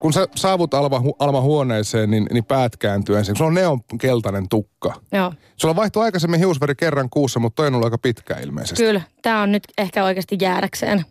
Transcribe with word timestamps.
kun 0.00 0.12
sä 0.12 0.26
saavut 0.36 0.74
Alma, 0.74 1.02
Alma 1.18 1.40
huoneeseen, 1.40 2.10
niin, 2.10 2.26
niin 2.32 2.44
päät 2.44 2.76
kääntyy 2.76 3.18
ensin. 3.18 3.36
Sulla 3.36 3.48
on 3.48 3.54
neon 3.54 3.80
keltainen 4.00 4.48
tukka. 4.48 4.94
Joo. 5.12 5.32
Sulla 5.56 5.76
vaihtui 5.76 6.04
aikaisemmin 6.04 6.40
hiusväri 6.40 6.74
kerran 6.74 7.10
kuussa, 7.10 7.40
mutta 7.40 7.56
toi 7.56 7.66
on 7.66 7.74
ollut 7.74 7.86
aika 7.86 7.98
pitkä 7.98 8.36
ilmeisesti. 8.36 8.82
Kyllä, 8.82 9.00
tämä 9.22 9.42
on 9.42 9.52
nyt 9.52 9.62
ehkä 9.78 10.04
oikeasti 10.04 10.38
jäädäkseen. 10.40 11.04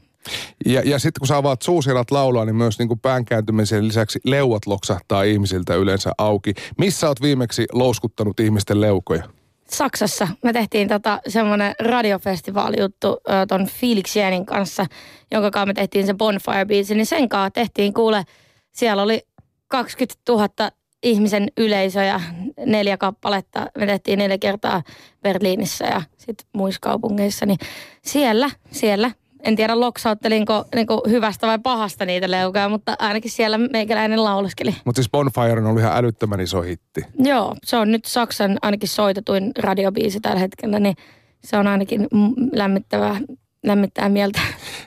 Ja, 0.66 0.82
ja 0.86 1.00
sitten 1.00 1.20
kun 1.20 1.28
sä 1.28 1.38
avaat 1.38 1.62
suusirat 1.62 2.12
laulaa, 2.12 2.46
niin 2.46 2.56
myös 2.56 2.80
niin 2.80 2.88
kuin 2.88 3.00
pään 3.00 3.26
kääntymisen 3.26 3.88
lisäksi 3.88 4.20
leuat 4.26 4.66
loksahtaa 4.66 5.24
ihmisiltä 5.24 5.76
yleensä 5.76 6.12
auki. 6.18 6.54
Missä 6.78 7.08
oot 7.08 7.22
viimeksi 7.22 7.66
louskuttanut 7.74 8.40
ihmisten 8.40 8.82
leukoja? 8.82 9.24
Saksassa 9.70 10.28
me 10.44 10.54
tehtiin 10.54 10.88
tota 10.88 11.20
semmoinen 11.28 11.76
radiofestivaalijuttu 11.80 13.18
ton 13.48 13.66
Felix 13.66 14.16
Jänin 14.16 14.46
kanssa, 14.46 14.86
jonka 15.32 15.52
kanssa 15.52 15.66
me 15.66 15.74
tehtiin 15.74 16.06
se 16.06 16.14
Bonfire-biisi, 16.14 16.96
niin 16.96 17.06
sen 17.06 17.30
kanssa 17.30 17.52
tehtiin 17.52 17.94
kuule, 17.94 18.24
siellä 18.80 19.04
oli 19.04 19.22
20 19.68 20.22
000 20.30 20.50
ihmisen 21.04 21.48
yleisö 21.58 22.04
ja 22.04 22.22
neljä 22.66 22.98
kappaletta. 22.98 23.68
Me 23.78 23.86
tehtiin 23.86 24.20
neljä 24.20 24.38
kertaa 24.38 24.84
Berliinissä 25.22 25.86
ja 25.86 26.02
sitten 26.18 26.48
muissa 26.54 26.80
kaupungeissa, 26.82 27.46
niin 27.46 27.58
siellä, 28.02 28.50
siellä 28.72 29.12
en 29.44 29.56
tiedä 29.56 29.80
loksauttelinko 29.80 30.66
niin 30.76 30.88
hyvästä 31.10 31.48
vai 31.48 31.60
pahasta 31.60 32.06
niitä 32.06 32.32
leukaa, 32.32 32.70
mutta 32.70 32.96
ainakin 33.00 33.32
siellä 33.32 33.58
meikäläinen 33.58 34.24
lauleskeli. 34.24 34.76
Mutta 34.86 35.00
siis 35.00 35.12
Bonfire 35.12 35.62
on 35.62 35.66
ollut 35.66 35.82
ihan 35.82 35.98
älyttömän 35.98 36.40
iso 36.40 36.62
hitti. 36.62 37.02
Joo, 37.18 37.56
se 37.64 37.78
on 37.78 37.92
nyt 37.92 38.06
Saksan 38.06 38.58
ainakin 38.62 38.90
soitetuin 38.90 39.52
radiobiisi 39.58 40.20
tällä 40.20 40.40
hetkellä, 40.40 40.80
niin 40.80 40.96
se 41.44 41.58
on 41.58 41.68
ainakin 41.68 42.08
lämmittävää 42.52 43.20
lämmittää 43.64 44.10
mieltä. 44.10 44.40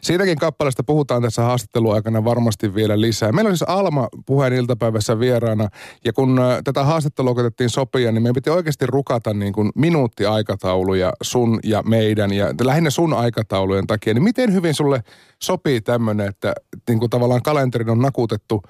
Siitäkin 0.03 0.39
kappaleesta 0.39 0.83
puhutaan 0.85 1.23
tässä 1.23 1.43
haastatteluaikana 1.43 2.25
varmasti 2.25 2.75
vielä 2.75 3.01
lisää. 3.01 3.33
Meillä 3.33 3.49
on 3.49 3.57
siis 3.57 3.71
Alma 3.71 4.09
puheen 4.27 4.53
iltapäivässä 4.53 5.21
vieraana, 5.21 5.69
ja 6.05 6.13
kun 6.13 6.41
tätä 6.65 6.85
haastattelua 6.85 7.31
otettiin 7.31 7.71
sopia, 7.71 8.13
niin 8.13 8.23
meidän 8.23 8.35
piti 8.35 8.51
oikeasti 8.51 8.87
rukata 8.87 9.35
niin 9.35 9.53
kuin 9.53 9.71
minuuttiaikatauluja 9.75 11.13
sun 11.23 11.61
ja 11.65 11.83
meidän, 11.83 12.33
ja 12.33 12.55
lähinnä 12.63 12.91
sun 12.91 13.15
aikataulujen 13.15 13.87
takia. 13.87 14.15
Niin 14.15 14.25
miten 14.25 14.53
hyvin 14.53 14.75
sulle 14.75 15.01
sopii 15.43 15.81
tämmöinen, 15.81 16.29
että 16.29 16.55
niin 16.89 16.99
kuin 16.99 17.11
tavallaan 17.11 17.43
kalenterin 17.43 17.91
on 17.91 17.99
nakutettu 17.99 18.63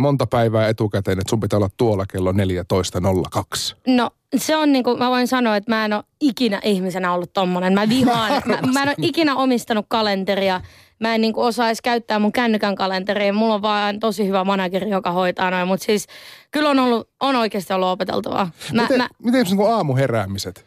monta 0.00 0.26
päivää 0.26 0.68
etukäteen, 0.68 1.18
että 1.18 1.30
sun 1.30 1.40
pitää 1.40 1.56
olla 1.56 1.70
tuolla 1.76 2.06
kello 2.06 2.32
14.02? 2.32 3.76
No 3.86 4.10
se 4.36 4.56
on 4.56 4.72
niin 4.72 4.84
kuin, 4.84 4.98
mä 4.98 5.10
voin 5.10 5.28
sanoa, 5.28 5.56
että 5.56 5.70
mä 5.70 5.84
en 5.84 5.92
ole 5.92 6.04
ikinä 6.20 6.60
ihmisenä 6.64 7.12
ollut 7.12 7.32
tommonen. 7.32 7.74
Mä 7.74 7.88
vihaan, 7.88 8.42
mä, 8.46 8.58
mä 8.72 8.82
en 8.82 8.88
ole 8.88 8.96
ikinä 9.02 9.36
omistanut 9.36 9.86
kalenteria. 9.88 10.60
Mä 11.00 11.14
en 11.14 11.20
niin 11.20 11.32
kuin 11.32 11.46
osaa 11.46 11.66
edes 11.66 11.80
käyttää 11.82 12.18
mun 12.18 12.32
kännykän 12.32 12.74
kalenteria. 12.74 13.32
Mulla 13.32 13.54
on 13.54 13.62
vaan 13.62 14.00
tosi 14.00 14.26
hyvä 14.26 14.44
manageri, 14.44 14.90
joka 14.90 15.10
hoitaa 15.10 15.50
noin. 15.50 15.68
Mutta 15.68 15.86
siis 15.86 16.06
kyllä 16.50 16.70
on, 16.70 16.78
ollut, 16.78 17.10
on 17.20 17.36
oikeasti 17.36 17.72
ollut 17.72 17.88
opeteltavaa. 17.88 18.50
Mä, 18.72 18.82
miten, 18.82 18.98
mä, 18.98 19.08
miten 19.22 19.46
niin 19.46 19.72
aamuheräämiset? 19.72 20.66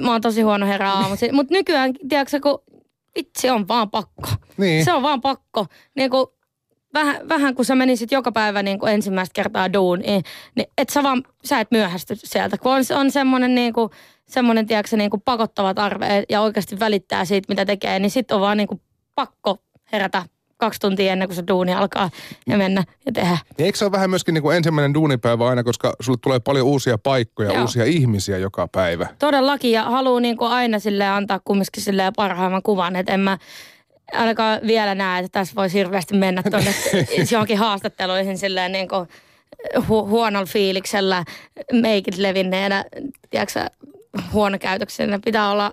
Mä 0.00 0.12
oon 0.12 0.20
tosi 0.20 0.42
huono 0.42 0.66
herää 0.66 0.92
aamu. 0.92 1.16
Mutta 1.32 1.54
nykyään, 1.54 1.92
tiedätkö, 2.08 2.40
kun 2.40 2.58
itse 3.16 3.52
on 3.52 3.68
vaan 3.68 3.90
pakko. 3.90 4.28
Niin. 4.56 4.84
Se 4.84 4.92
on 4.92 5.02
vaan 5.02 5.20
pakko. 5.20 5.66
Niin 5.96 6.10
kuin, 6.10 6.26
vähän, 6.94 7.28
vähän 7.28 7.54
kun 7.54 7.64
sä 7.64 7.74
menisit 7.74 8.12
joka 8.12 8.32
päivä 8.32 8.62
niin 8.62 8.78
kuin 8.78 8.92
ensimmäistä 8.92 9.32
kertaa 9.34 9.72
duuniin, 9.72 10.22
niin 10.54 10.66
et 10.78 10.88
sä 10.88 11.02
vaan, 11.02 11.22
sä 11.44 11.60
et 11.60 11.68
myöhästy 11.70 12.14
sieltä. 12.16 12.58
Kun 12.58 12.72
on, 12.72 12.82
on 12.96 13.10
semmoinen 13.10 13.54
niin 13.54 13.72
kuin, 13.72 13.90
semmoinen, 14.26 14.66
tiedätkö, 14.66 14.96
niin 14.96 15.10
kuin 15.10 15.22
pakottava 15.24 15.74
tarve 15.74 16.24
ja 16.28 16.40
oikeasti 16.40 16.78
välittää 16.80 17.24
siitä, 17.24 17.52
mitä 17.52 17.64
tekee, 17.64 17.98
niin 17.98 18.10
sitten 18.10 18.34
on 18.34 18.40
vaan 18.40 18.56
niin 18.56 18.68
kuin 18.68 18.80
pakko 19.14 19.58
herätä 19.92 20.22
kaksi 20.56 20.80
tuntia 20.80 21.12
ennen 21.12 21.28
kuin 21.28 21.36
se 21.36 21.44
duuni 21.48 21.74
alkaa 21.74 22.10
ja 22.46 22.56
mennä 22.56 22.84
ja 23.06 23.12
tehdä. 23.12 23.38
Niin 23.58 23.66
eikö 23.66 23.78
se 23.78 23.84
ole 23.84 23.92
vähän 23.92 24.10
myöskin 24.10 24.34
niin 24.34 24.42
kuin 24.42 24.56
ensimmäinen 24.56 24.94
duunipäivä 24.94 25.48
aina, 25.48 25.64
koska 25.64 25.92
sulle 26.00 26.18
tulee 26.22 26.40
paljon 26.40 26.66
uusia 26.66 26.98
paikkoja, 26.98 27.52
Joo. 27.52 27.60
uusia 27.60 27.84
ihmisiä 27.84 28.38
joka 28.38 28.68
päivä? 28.68 29.06
Todellakin 29.18 29.72
ja 29.72 29.82
haluaa 29.82 30.20
niin 30.20 30.36
kuin 30.36 30.50
aina 30.50 30.78
sille 30.78 31.08
antaa 31.08 31.40
kumminkin 31.44 31.82
sille 31.82 32.12
parhaimman 32.16 32.62
kuvan, 32.62 32.96
että 32.96 33.12
en 33.12 33.20
mä, 33.20 33.38
ainakaan 34.12 34.60
vielä 34.66 34.94
näe, 34.94 35.24
että 35.24 35.38
tässä 35.38 35.54
voisi 35.56 35.78
hirveästi 35.78 36.16
mennä 36.16 36.42
tuonne 36.50 36.74
johonkin 37.32 37.58
haastatteluihin 37.58 38.38
silleen 38.38 38.72
niin 38.72 38.88
kuin 38.88 39.08
hu- 39.76 40.08
huonolla 40.08 40.46
fiiliksellä, 40.46 41.24
meikit 41.72 42.18
levinneenä, 42.18 42.84
tiedätkö 43.30 43.64
huonokäytöksenä. 44.32 45.18
Pitää 45.24 45.50
olla, 45.50 45.72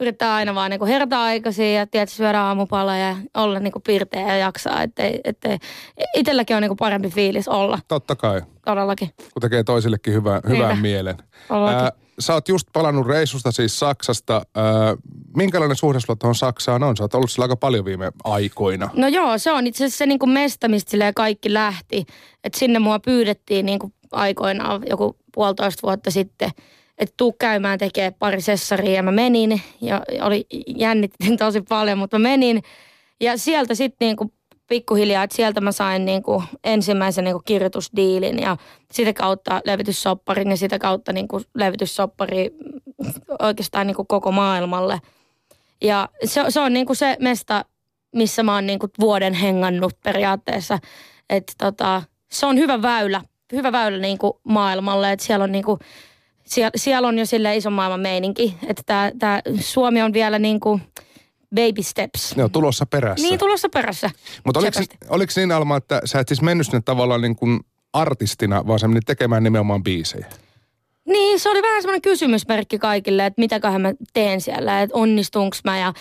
yrittää 0.00 0.34
aina 0.34 0.54
vaan 0.54 0.70
niin 0.70 0.86
herätä 0.86 1.22
aikaisin 1.22 1.74
ja 1.74 1.86
tietysti 1.86 2.16
syödä 2.16 2.40
aamupala 2.40 2.96
ja 2.96 3.16
olla 3.34 3.60
niin 3.60 3.72
pirteä 3.86 4.28
ja 4.28 4.36
jaksaa. 4.36 4.82
Ettei, 4.82 5.20
ettei, 5.24 5.58
itselläkin 6.14 6.56
on 6.56 6.62
niin 6.62 6.76
parempi 6.76 7.10
fiilis 7.10 7.48
olla. 7.48 7.78
Totta 7.88 8.16
kai. 8.16 8.42
Todellakin. 8.64 9.08
Kun 9.16 9.40
tekee 9.40 9.64
toisillekin 9.64 10.14
hyvää, 10.14 10.40
hyvän 10.48 10.78
mielen. 10.78 11.16
Ää, 11.50 11.92
sä 12.18 12.34
oot 12.34 12.48
just 12.48 12.68
palannut 12.72 13.06
reissusta 13.06 13.52
siis 13.52 13.78
Saksasta. 13.78 14.42
Minkälainen 15.36 15.76
suhde 15.76 16.00
sulla 16.00 16.16
tuohon 16.16 16.34
Saksaan 16.34 16.82
on? 16.82 16.96
Sä 16.96 17.04
oot 17.04 17.14
ollut 17.14 17.30
sillä 17.30 17.44
aika 17.44 17.56
paljon 17.56 17.84
viime 17.84 18.12
aikoina. 18.24 18.90
No 18.94 19.08
joo, 19.08 19.38
se 19.38 19.52
on 19.52 19.66
itse 19.66 19.84
asiassa 19.84 19.98
se 19.98 20.06
niin 20.06 20.18
kuin 20.18 20.30
mesta, 20.30 20.68
mistä 20.68 21.12
kaikki 21.16 21.54
lähti. 21.54 22.04
Että 22.44 22.58
sinne 22.58 22.78
mua 22.78 22.98
pyydettiin 22.98 23.66
niin 23.66 23.78
kuin 23.78 23.94
aikoinaan 24.12 24.82
joku 24.90 25.16
puolitoista 25.34 25.82
vuotta 25.82 26.10
sitten, 26.10 26.50
että 26.98 27.14
tuu 27.16 27.32
käymään 27.32 27.78
tekee 27.78 28.10
pari 28.10 28.40
sessaria. 28.40 28.92
Ja 28.92 29.02
mä 29.02 29.12
menin 29.12 29.62
ja 29.80 30.02
oli, 30.22 30.46
jännittin 30.66 31.36
tosi 31.36 31.60
paljon, 31.60 31.98
mutta 31.98 32.18
mä 32.18 32.28
menin. 32.28 32.62
Ja 33.20 33.36
sieltä 33.36 33.74
sitten 33.74 34.06
niin 34.06 34.16
kuin 34.16 34.32
pikkuhiljaa, 34.68 35.22
että 35.22 35.36
sieltä 35.36 35.60
mä 35.60 35.72
sain 35.72 36.04
niin 36.04 36.22
kuin 36.22 36.44
ensimmäisen 36.64 37.24
niin 37.24 37.34
kuin 37.34 37.44
kirjoitusdiilin 37.44 38.38
ja 38.38 38.56
sitä 38.92 39.12
kautta 39.12 39.60
levityssopparin 39.64 40.50
ja 40.50 40.56
sitä 40.56 40.78
kautta 40.78 41.12
niin 41.12 41.28
kuin 41.28 41.44
levityssopparin 41.54 42.50
oikeastaan 43.42 43.86
niin 43.86 43.94
kuin 43.94 44.06
koko 44.06 44.32
maailmalle. 44.32 45.00
Ja 45.82 46.08
se, 46.24 46.44
se 46.48 46.60
on 46.60 46.72
niin 46.72 46.86
kuin 46.86 46.96
se 46.96 47.16
mesta, 47.20 47.64
missä 48.16 48.42
mä 48.42 48.54
oon 48.54 48.66
niin 48.66 48.78
kuin 48.78 48.90
vuoden 49.00 49.34
hengannut 49.34 49.92
periaatteessa. 50.02 50.78
Että 51.30 51.52
tota, 51.58 52.02
se 52.30 52.46
on 52.46 52.58
hyvä 52.58 52.82
väylä, 52.82 53.22
hyvä 53.52 53.72
väylä 53.72 53.98
niin 53.98 54.18
kuin 54.18 54.32
maailmalle, 54.44 55.12
että 55.12 55.26
siellä 55.26 55.42
on 55.42 55.52
niin 55.52 55.64
kuin, 55.64 55.78
siellä, 56.44 56.70
siellä 56.76 57.08
on 57.08 57.18
jo 57.18 57.26
sille 57.26 57.56
ison 57.56 57.72
maailman 57.72 58.00
meininki, 58.00 58.56
että 58.66 59.12
tää 59.18 59.42
Suomi 59.60 60.02
on 60.02 60.12
vielä 60.12 60.38
niin 60.38 60.60
kuin– 60.60 60.82
baby 61.54 61.82
steps. 61.82 62.36
Ne 62.36 62.44
on 62.44 62.50
tulossa 62.50 62.86
perässä. 62.86 63.26
Niin, 63.26 63.38
tulossa 63.38 63.68
perässä. 63.68 64.10
Mutta 64.44 64.60
oliko, 64.60 64.80
oliko 65.08 65.32
niin 65.36 65.52
Alma, 65.52 65.76
että 65.76 66.00
sä 66.04 66.20
et 66.20 66.28
siis 66.28 66.42
mennyt 66.42 66.66
sinne 66.66 66.80
tavallaan 66.84 67.20
niin 67.20 67.36
kuin 67.36 67.60
artistina, 67.92 68.66
vaan 68.66 68.78
sä 68.78 68.88
menit 68.88 69.06
tekemään 69.06 69.42
nimenomaan 69.42 69.82
biisejä? 69.82 70.26
Niin, 71.04 71.40
se 71.40 71.50
oli 71.50 71.62
vähän 71.62 71.82
semmoinen 71.82 72.02
kysymysmerkki 72.02 72.78
kaikille, 72.78 73.26
että 73.26 73.40
mitäköhän 73.40 73.80
mä 73.80 73.92
teen 74.12 74.40
siellä, 74.40 74.82
että 74.82 74.96
onnistunko 74.96 75.56
mä. 75.64 75.78
Ja, 75.78 75.92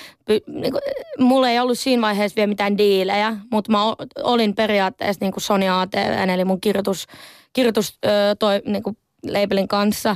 niin 0.47 0.71
kuin, 0.71 0.81
mulla 1.19 1.49
ei 1.49 1.59
ollut 1.59 1.79
siinä 1.79 2.01
vaiheessa 2.01 2.35
vielä 2.35 2.47
mitään 2.47 2.77
diilejä, 2.77 3.37
mutta 3.51 3.71
mä 3.71 3.83
olin 4.23 4.55
periaatteessa 4.55 5.25
niin 5.25 5.31
kuin 5.31 5.43
Sony 5.43 5.67
ATV, 5.69 6.29
eli 6.29 6.45
mun 6.45 6.61
kirjoitus, 6.61 7.07
kirjoitus 7.53 7.99
toi, 8.39 8.61
niin 8.65 8.83
kuin 8.83 8.97
labelin 9.31 9.67
kanssa. 9.67 10.15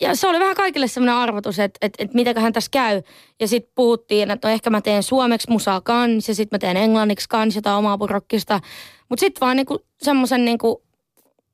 Ja 0.00 0.14
se 0.14 0.28
oli 0.28 0.40
vähän 0.40 0.56
kaikille 0.56 0.88
semmoinen 0.88 1.14
arvotus, 1.14 1.58
että, 1.58 1.78
että, 1.82 2.04
että 2.04 2.14
mitäköhän 2.14 2.52
tässä 2.52 2.70
käy. 2.70 3.02
Ja 3.40 3.48
sitten 3.48 3.72
puhuttiin, 3.74 4.30
että 4.30 4.48
no 4.48 4.52
ehkä 4.52 4.70
mä 4.70 4.80
teen 4.80 5.02
suomeksi 5.02 5.50
musaa 5.50 5.80
kans 5.80 6.28
ja 6.28 6.34
sitten 6.34 6.56
mä 6.56 6.58
teen 6.58 6.76
englanniksi 6.76 7.28
kans 7.28 7.56
jotain 7.56 7.76
omaa 7.76 7.98
purokkista. 7.98 8.60
Mutta 9.08 9.20
sitten 9.20 9.40
vaan 9.40 9.56
niinku 9.56 9.78
semmoisen 10.02 10.44
niinku, 10.44 10.82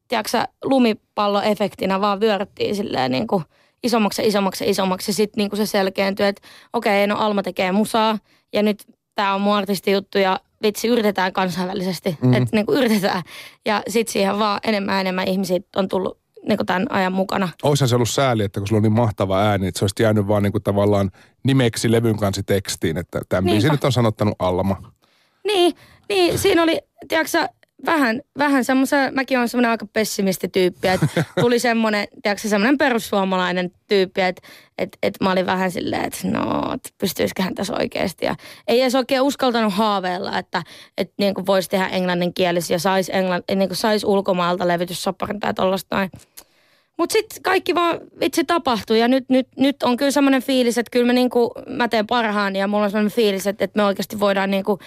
tiedätkö 0.08 0.44
lumipalloefektinä 0.64 2.00
vaan 2.00 2.20
vyöryttiin 2.20 2.76
silleen 2.76 3.10
niinku 3.10 3.42
isommaksi 3.82 4.22
ja 4.22 4.28
isommaksi 4.28 4.64
ja 4.64 4.70
isommaksi. 4.70 5.10
Ja 5.10 5.14
sitten 5.14 5.40
niinku 5.40 5.56
se 5.56 5.66
selkeentyi, 5.66 6.26
että 6.26 6.42
okei, 6.72 7.06
no 7.06 7.16
Alma 7.16 7.42
tekee 7.42 7.72
musaa 7.72 8.18
ja 8.52 8.62
nyt 8.62 8.84
tämä 9.14 9.34
on 9.34 9.40
mun 9.40 9.54
artistijuttu 9.54 10.18
ja 10.18 10.40
vitsi, 10.62 10.88
yritetään 10.88 11.32
kansainvälisesti. 11.32 12.10
Mm-hmm. 12.10 12.32
Että 12.32 12.48
niinku 12.52 12.72
yritetään. 12.72 13.22
Ja 13.66 13.82
sitten 13.88 14.12
siihen 14.12 14.38
vaan 14.38 14.60
enemmän 14.64 14.94
ja 14.94 15.00
enemmän 15.00 15.28
ihmisiä 15.28 15.58
on 15.76 15.88
tullut 15.88 16.23
niin 16.48 16.56
kuin 16.56 16.66
tämän 16.66 16.86
ajan 16.90 17.12
mukana. 17.12 17.48
Olisihan 17.62 17.88
se 17.88 17.94
ollut 17.94 18.08
sääli, 18.08 18.44
että 18.44 18.60
kun 18.60 18.66
sulla 18.66 18.78
on 18.78 18.82
niin 18.82 18.92
mahtava 18.92 19.40
ääni, 19.40 19.66
että 19.66 19.78
se 19.78 19.84
olisi 19.84 20.02
jäänyt 20.02 20.28
vaan 20.28 20.42
niin 20.42 20.52
kuin 20.52 20.62
tavallaan 20.62 21.10
nimeksi 21.42 21.92
levyn 21.92 22.16
kanssa 22.16 22.42
tekstiin, 22.42 22.96
että 22.96 23.20
tämän 23.28 23.44
biisin 23.44 23.70
nyt 23.70 23.84
on 23.84 23.92
sanottanut 23.92 24.34
Alma. 24.38 24.92
Niin, 25.46 25.74
niin 26.08 26.38
siinä 26.38 26.62
oli, 26.62 26.80
tiedätkö 27.08 27.48
vähän, 27.86 28.22
vähän 28.38 28.64
semmoisen, 28.64 29.14
mäkin 29.14 29.38
olen 29.38 29.48
semmoinen 29.48 29.70
aika 29.70 29.86
pessimistityyppi, 29.92 30.88
että 30.88 31.06
tuli 31.40 31.58
semmoinen, 31.58 32.08
tiedätkö 32.22 32.48
semmoinen 32.48 32.78
perussuomalainen 32.78 33.70
tyyppi, 33.88 34.20
että 34.20 34.42
että 34.78 34.98
että 35.02 35.24
mä 35.24 35.32
olin 35.32 35.46
vähän 35.46 35.70
silleen, 35.70 36.04
että 36.04 36.18
no, 36.28 36.72
että 36.74 36.90
pystyisiköhän 36.98 37.54
tässä 37.54 37.74
oikeasti. 37.78 38.24
Ja 38.24 38.36
ei 38.68 38.80
edes 38.80 38.94
oikein 38.94 39.22
uskaltanut 39.22 39.72
haaveilla, 39.72 40.38
että 40.38 40.62
että 40.98 41.14
niin 41.18 41.34
kuin 41.34 41.46
voisi 41.46 41.70
tehdä 41.70 41.86
englanninkielisiä, 41.86 42.78
saisi 42.78 43.12
englann, 43.14 43.42
niin 43.54 43.68
kuin 43.68 43.76
sais 43.76 44.04
ulkomaalta 44.04 44.68
levityssopparin 44.68 45.40
tai 45.40 45.54
tollaista 45.54 45.96
noin. 45.96 46.10
Mutta 46.98 47.12
sitten 47.12 47.42
kaikki 47.42 47.74
vaan 47.74 48.00
vitsi 48.20 48.44
tapahtui 48.44 49.00
ja 49.00 49.08
nyt, 49.08 49.24
nyt, 49.28 49.48
nyt 49.56 49.82
on 49.82 49.96
kyllä 49.96 50.10
semmoinen 50.10 50.42
fiilis, 50.42 50.78
että 50.78 50.90
kyllä 50.90 51.06
mä, 51.06 51.12
niinku, 51.12 51.52
mä 51.68 51.88
teen 51.88 52.06
parhaan 52.06 52.56
ja 52.56 52.66
mulla 52.66 52.84
on 52.84 52.90
semmoinen 52.90 53.16
fiilis, 53.16 53.46
että, 53.46 53.64
että 53.64 53.78
me 53.78 53.84
oikeasti 53.84 54.20
voidaan 54.20 54.50
niinku, 54.50 54.78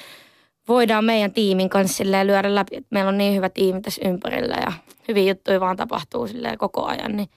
voidaan 0.68 1.06
meidän 1.06 1.34
tiimin 1.34 1.70
kanssa 1.70 2.04
lyödä 2.04 2.56
läpi, 2.56 2.78
että 2.78 2.88
meillä 2.92 3.10
on 3.10 3.18
niin 3.18 3.36
hyvä 3.36 3.50
tiimi 3.50 3.82
tässä 3.82 4.02
ympärillä 4.06 4.56
ja 4.56 4.72
hyviä 5.08 5.32
juttuja 5.32 5.60
vaan 5.60 5.78
tapahtuu 5.78 6.28
koko 6.58 6.86
ajan, 6.86 7.16
niin 7.16 7.30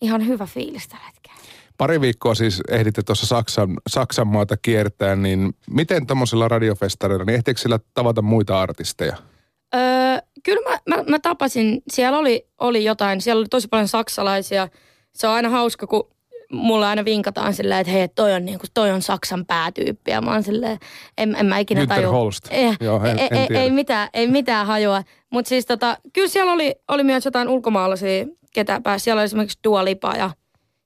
ihan 0.00 0.26
hyvä 0.26 0.46
fiilis 0.46 0.88
tällä 0.88 1.04
hetkellä. 1.06 1.38
Pari 1.78 2.00
viikkoa 2.00 2.34
siis 2.34 2.60
ehditte 2.68 3.02
tuossa 3.02 3.26
Saksan, 3.26 3.76
Saksan 3.86 4.26
maata 4.26 4.56
kiertää, 4.56 5.16
niin 5.16 5.54
miten 5.70 6.06
tuommoisella 6.06 6.48
radiofestarilla, 6.48 7.24
niin 7.24 7.34
ehtiikö 7.34 7.60
sillä 7.60 7.78
tavata 7.94 8.22
muita 8.22 8.60
artisteja? 8.60 9.16
Öö, 9.74 9.80
kyllä 10.42 10.70
mä, 10.70 10.96
mä, 10.96 11.02
mä, 11.02 11.18
tapasin, 11.18 11.82
siellä 11.88 12.18
oli, 12.18 12.46
oli 12.60 12.84
jotain, 12.84 13.20
siellä 13.20 13.40
oli 13.40 13.48
tosi 13.48 13.68
paljon 13.68 13.88
saksalaisia. 13.88 14.68
Se 15.14 15.28
on 15.28 15.34
aina 15.34 15.48
hauska, 15.48 15.86
kun 15.86 16.10
mulla 16.54 16.88
aina 16.88 17.04
vinkataan 17.04 17.54
silleen, 17.54 17.80
että 17.80 17.92
hei, 17.92 18.08
toi 18.08 18.32
on, 18.32 18.44
niinku, 18.44 18.66
toi 18.74 18.90
on 18.90 19.02
Saksan 19.02 19.46
päätyyppi. 19.46 20.10
Ja 20.10 20.20
mä 20.20 20.32
oon 20.32 20.42
silleen, 20.42 20.78
en, 21.18 21.36
en 21.38 21.46
mä 21.46 21.58
ikinä 21.58 21.86
tajua. 21.86 22.12
Holst. 22.12 22.44
Eh, 22.50 22.76
Joo, 22.80 23.04
en, 23.04 23.18
ei, 23.18 23.28
en 23.30 23.36
ei, 23.36 23.56
ei, 23.56 23.70
mitään, 23.70 24.08
ei 24.14 24.26
mitään 24.26 24.66
hajua. 24.66 25.02
Mutta 25.30 25.48
siis 25.48 25.66
tota, 25.66 25.98
kyllä 26.12 26.28
siellä 26.28 26.52
oli, 26.52 26.74
oli 26.88 27.04
myös 27.04 27.24
jotain 27.24 27.48
ulkomaalaisia, 27.48 28.26
ketä 28.54 28.80
pääsi. 28.80 29.02
Siellä 29.02 29.20
oli 29.20 29.24
esimerkiksi 29.24 29.58
Dua 29.64 29.84
Lipa 29.84 30.14
ja 30.16 30.30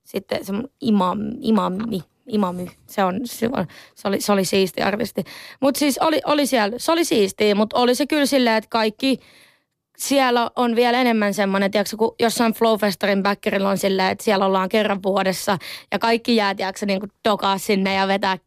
sitten 0.04 0.44
semmoinen 0.44 0.72
imam, 0.80 1.18
imami, 1.40 2.00
imamy. 2.28 2.66
Se, 2.86 3.04
on, 3.04 3.20
se, 3.24 3.48
on, 3.52 3.66
se, 3.94 4.08
oli, 4.08 4.20
se 4.20 4.32
oli 4.32 4.44
siisti 4.44 4.82
artisti. 4.82 5.24
Mutta 5.60 5.78
siis 5.78 5.98
oli, 5.98 6.20
oli 6.26 6.46
siellä, 6.46 6.78
se 6.78 6.92
oli 6.92 7.04
siistiä, 7.04 7.54
mutta 7.54 7.76
oli 7.76 7.94
se 7.94 8.06
kyllä 8.06 8.26
silleen, 8.26 8.56
että 8.56 8.70
kaikki 8.70 9.18
siellä 9.98 10.50
on 10.56 10.76
vielä 10.76 11.00
enemmän 11.00 11.34
semmoinen, 11.34 11.70
tiedätkö, 11.70 11.96
kun 11.96 12.14
jossain 12.20 12.52
Flowfestarin 12.52 13.22
backerilla 13.22 13.68
on 13.68 13.78
silleen, 13.78 14.10
että 14.10 14.24
siellä 14.24 14.46
ollaan 14.46 14.68
kerran 14.68 15.02
vuodessa 15.02 15.58
ja 15.92 15.98
kaikki 15.98 16.36
jää, 16.36 16.54
tiedätkö, 16.54 16.86
niin 16.86 17.00
kuin 17.00 17.10
dokaa 17.28 17.58
sinne 17.58 17.94
ja 17.94 18.08
vetää 18.08 18.38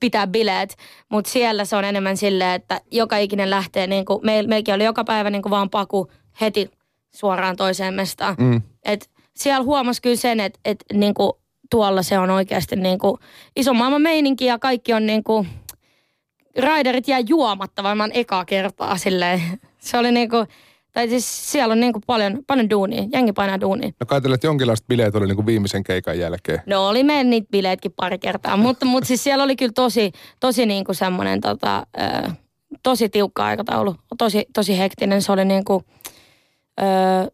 pitää 0.00 0.26
bileet, 0.26 0.76
mutta 1.08 1.30
siellä 1.30 1.64
se 1.64 1.76
on 1.76 1.84
enemmän 1.84 2.16
silleen, 2.16 2.52
että 2.52 2.80
joka 2.90 3.16
ikinen 3.16 3.50
lähtee, 3.50 3.86
niin 3.86 4.04
kuin, 4.04 4.20
meil, 4.22 4.46
meilläkin 4.46 4.74
oli 4.74 4.84
joka 4.84 5.04
päivä 5.04 5.30
niin 5.30 5.42
kuin 5.42 5.50
vaan 5.50 5.70
paku 5.70 6.10
heti 6.40 6.70
suoraan 7.14 7.56
toiseen 7.56 7.94
mestaan. 7.94 8.34
Mm. 8.38 8.62
Et 8.84 9.10
siellä 9.34 9.64
huomasi 9.64 10.02
kyllä 10.02 10.16
sen, 10.16 10.40
että, 10.40 10.60
että 10.64 10.84
niin 10.92 11.14
kuin, 11.14 11.32
tuolla 11.70 12.02
se 12.02 12.18
on 12.18 12.30
oikeasti 12.30 12.76
niin 12.76 12.98
kuin, 12.98 13.16
iso 13.56 13.74
maailman 13.74 14.02
meininki 14.02 14.44
ja 14.44 14.58
kaikki 14.58 14.92
on 14.92 15.06
niin 15.06 15.24
kuin, 15.24 15.48
raiderit 16.58 17.08
jää 17.08 17.20
juomatta 17.28 17.82
varmaan 17.82 18.10
ekaa 18.14 18.44
kertaa 18.44 18.96
silleen. 18.96 19.42
Se 19.78 19.98
oli 19.98 20.12
niin 20.12 20.30
kuin, 20.30 20.46
tai 20.96 21.08
siis 21.08 21.52
siellä 21.52 21.72
on 21.72 21.80
niin 21.80 21.92
kuin 21.92 22.02
paljon, 22.06 22.38
paljon 22.46 22.70
duunia, 22.70 23.04
jengi 23.12 23.32
painaa 23.32 23.60
duunia. 23.60 23.90
No 24.00 24.06
kai 24.06 24.20
teillä, 24.20 24.34
että 24.34 24.46
jonkinlaiset 24.46 24.86
bileet 24.88 25.14
oli 25.14 25.26
niin 25.26 25.36
kuin 25.36 25.46
viimeisen 25.46 25.84
keikan 25.84 26.18
jälkeen. 26.18 26.62
No 26.66 26.88
oli 26.88 27.04
meidän 27.04 27.30
niitä 27.30 27.48
bileetkin 27.50 27.92
pari 27.96 28.18
kertaa, 28.18 28.56
mutta, 28.56 28.86
mutta 28.86 29.06
siis 29.06 29.24
siellä 29.24 29.44
oli 29.44 29.56
kyllä 29.56 29.72
tosi, 29.72 30.12
tosi 30.40 30.66
niin 30.66 30.84
kuin 30.84 30.96
semmoinen 30.96 31.40
tota, 31.40 31.86
ö, 32.26 32.30
tosi 32.82 33.08
tiukka 33.08 33.46
aikataulu, 33.46 33.94
tosi, 34.18 34.46
tosi 34.54 34.78
hektinen. 34.78 35.22
Se 35.22 35.32
oli 35.32 35.44
niin 35.44 35.64
kuin, 35.64 35.84
ö, 36.80 37.30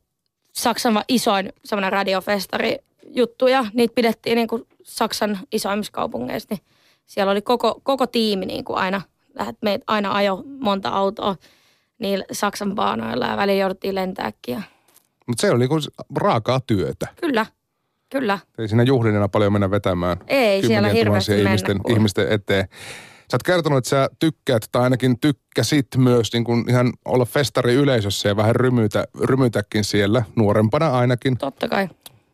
Saksan 0.53 1.03
isoin 1.09 1.53
semmoinen 1.65 1.93
radiofestari 1.93 2.77
juttuja. 3.07 3.67
Niitä 3.75 3.95
pidettiin 3.95 4.37
niin 4.37 4.49
kuin 4.49 4.63
Saksan 4.83 5.39
isoimmissa 5.53 5.93
kaupungeissa. 5.93 6.49
Niin 6.51 6.61
siellä 7.07 7.33
oli 7.33 7.43
koko, 7.43 7.81
koko 7.83 8.07
tiimi 8.07 8.47
niin 8.47 8.65
kuin 8.65 8.79
aina, 8.79 9.03
lähet- 9.39 9.59
meitä 9.63 9.85
aina 9.87 10.13
ajo 10.15 10.43
monta 10.61 10.89
autoa 10.89 11.37
niillä 12.03 12.25
Saksan 12.33 12.75
baanoilla 12.75 13.27
ja 13.27 13.37
väliin 13.37 13.59
jouduttiin 13.59 13.95
lentääkin. 13.95 14.55
Ja... 14.55 14.63
Mutta 15.27 15.41
se 15.41 15.51
oli 15.51 15.59
niin 15.59 15.69
kuin 15.69 15.83
raakaa 16.17 16.61
työtä. 16.67 17.07
Kyllä, 17.21 17.47
kyllä. 18.11 18.39
Ei 18.59 18.69
siinä 18.69 18.83
juhlinena 18.83 19.29
paljon 19.29 19.53
mennä 19.53 19.71
vetämään. 19.71 20.17
Ei 20.27 20.67
siellä 20.67 20.89
hirveästi 20.89 21.33
mennä, 21.33 21.51
ihmisten, 21.51 21.79
kuule. 21.83 21.97
ihmisten 21.97 22.33
eteen. 22.33 22.69
Sä 23.31 23.35
oot 23.35 23.43
kertonut, 23.43 23.79
että 23.79 23.89
sä 23.89 24.09
tykkäät, 24.19 24.69
tai 24.73 24.83
ainakin 24.83 25.21
tykkäsit 25.21 25.87
myös 25.97 26.33
niin 26.33 26.45
kuin 26.45 26.71
ihan 26.71 26.93
olla 27.05 27.25
festari 27.25 27.75
yleisössä 27.75 28.29
ja 28.29 28.37
vähän 28.37 28.57
rymytä, 28.57 29.05
rymytäkin 29.25 29.85
siellä, 29.85 30.23
nuorempana 30.37 30.91
ainakin. 30.91 31.39
Totta 31.39 31.69
kai. 31.69 31.89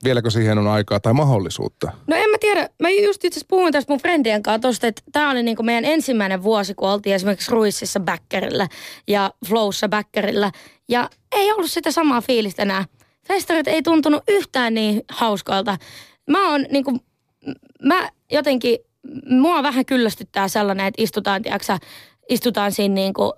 Vieläkö 0.05 0.31
siihen 0.31 0.59
on 0.59 0.69
aikaa 0.69 1.01
tai 1.01 1.13
mahdollisuutta? 1.13 1.93
No 2.07 2.17
en 2.17 2.31
mä 2.31 2.37
tiedä. 2.41 2.69
Mä 2.83 2.91
just 2.91 3.25
itse 3.25 3.41
puhuin 3.49 3.73
tästä 3.73 3.93
mun 3.93 4.01
friendien 4.01 4.43
kanssa 4.43 4.69
tosta, 4.69 4.87
että 4.87 5.03
tää 5.13 5.31
oli 5.31 5.43
niinku 5.43 5.63
meidän 5.63 5.85
ensimmäinen 5.85 6.43
vuosi, 6.43 6.75
kun 6.75 6.89
oltiin 6.89 7.15
esimerkiksi 7.15 7.51
Ruississa 7.51 8.01
Backerillä 8.01 8.69
ja 9.09 9.31
Flowssa 9.49 9.89
Backerillä. 9.89 10.53
Ja 10.89 11.11
ei 11.33 11.53
ollut 11.53 11.71
sitä 11.71 11.91
samaa 11.91 12.21
fiilistä 12.21 12.63
enää. 12.63 12.85
Festarit 13.29 13.69
ei 13.69 13.83
tuntunut 13.83 14.23
yhtään 14.29 14.75
niin 14.75 15.03
hauskoilta. 15.09 15.77
Mä 16.31 16.51
oon 16.51 16.67
niinku, 16.71 16.99
mä 17.83 18.09
jotenkin, 18.33 18.79
mua 19.31 19.63
vähän 19.63 19.87
kyllästyttää 19.87 20.49
sellainen, 20.49 20.87
että 20.87 21.03
istutaan, 21.03 21.43
tiiäksä, 21.43 21.79
istutaan 22.29 22.73
siinä 22.73 22.95
niin 22.95 23.15
kuin 23.15 23.33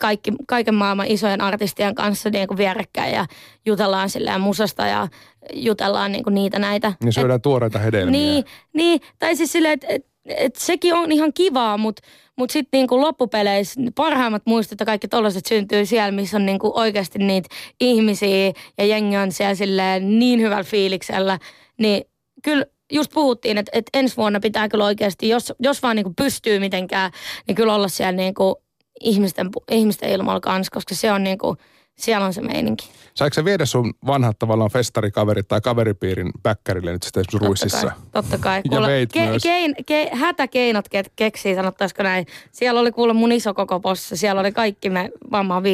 kaikki, 0.00 0.32
kaiken 0.48 0.74
maailman 0.74 1.06
isojen 1.06 1.40
artistien 1.40 1.94
kanssa 1.94 2.30
niin 2.30 2.48
kuin 2.48 2.58
vierekkäin 2.58 3.14
ja 3.14 3.26
jutellaan 3.66 4.10
silleen 4.10 4.40
musasta 4.40 4.86
ja 4.86 5.08
jutellaan 5.54 6.12
niin 6.12 6.24
kuin 6.24 6.34
niitä 6.34 6.58
näitä. 6.58 6.92
Niin 7.04 7.12
syödään 7.12 7.40
tuoreita 7.40 7.78
hedelmiä. 7.78 8.10
Niin, 8.10 8.44
niin, 8.72 9.00
tai 9.18 9.36
siis 9.36 9.52
silleen, 9.52 9.74
että 9.74 9.86
et, 9.90 10.06
et 10.26 10.56
sekin 10.56 10.94
on 10.94 11.12
ihan 11.12 11.32
kivaa, 11.32 11.78
mutta 11.78 12.02
mut 12.36 12.50
sitten 12.50 12.78
niinku 12.78 13.00
loppupeleissä 13.00 13.80
parhaimmat 13.94 14.42
muistot 14.44 14.80
ja 14.80 14.86
kaikki 14.86 15.08
tollaiset 15.08 15.46
syntyy 15.46 15.86
siellä, 15.86 16.12
missä 16.12 16.36
on 16.36 16.46
niinku 16.46 16.72
oikeasti 16.74 17.18
niitä 17.18 17.48
ihmisiä 17.80 18.52
ja 18.78 18.86
jengi 18.86 19.16
on 19.16 19.32
siellä 19.32 19.54
silleen 19.54 20.18
niin 20.18 20.40
hyvällä 20.40 20.64
fiiliksellä. 20.64 21.38
Niin 21.78 22.04
kyllä 22.42 22.66
just 22.90 23.12
puhuttiin, 23.12 23.58
että, 23.58 23.70
että 23.74 23.98
ensi 23.98 24.16
vuonna 24.16 24.40
pitää 24.40 24.68
kyllä 24.68 24.84
oikeasti, 24.84 25.28
jos, 25.28 25.52
jos 25.58 25.82
vaan 25.82 25.96
niinku 25.96 26.12
pystyy 26.16 26.58
mitenkään, 26.58 27.10
niin 27.46 27.54
kyllä 27.54 27.74
olla 27.74 27.88
siellä 27.88 28.12
niinku 28.12 28.62
ihmisten, 29.00 29.50
ihmisten 29.70 30.10
ilmalla 30.10 30.40
kanssa, 30.40 30.70
koska 30.74 30.94
se 30.94 31.12
on 31.12 31.24
niinku, 31.24 31.56
siellä 31.98 32.26
on 32.26 32.34
se 32.34 32.40
meininki. 32.40 32.90
Saiko 33.14 33.34
sä 33.34 33.44
viedä 33.44 33.66
sun 33.66 33.94
vanhat 34.06 34.38
tavallaan 34.38 34.70
festarikaverit 34.70 35.48
tai 35.48 35.60
kaveripiirin 35.60 36.30
bäkkärille 36.42 36.92
nyt 36.92 37.02
sitten 37.02 37.20
esimerkiksi 37.20 37.46
Ruississa? 37.46 37.80
Totta 37.80 37.90
kai. 37.90 38.10
Totta 38.12 38.38
kai. 38.38 38.62
Ja 38.82 38.86
veit 38.86 39.10
myös. 39.14 39.42
kein, 39.42 39.74
ke, 39.86 40.10
hätäkeinot 40.12 40.88
ke, 40.88 41.02
keksii, 41.16 41.54
sanottaisiko 41.54 42.02
näin. 42.02 42.26
Siellä 42.52 42.80
oli 42.80 42.92
kuule 42.92 43.12
mun 43.12 43.32
iso 43.32 43.54
koko 43.54 43.80
possa. 43.80 44.16
Siellä 44.16 44.40
oli 44.40 44.52
kaikki 44.52 44.90
me 44.90 45.10
varmaan 45.30 45.62
5-6. 45.62 45.66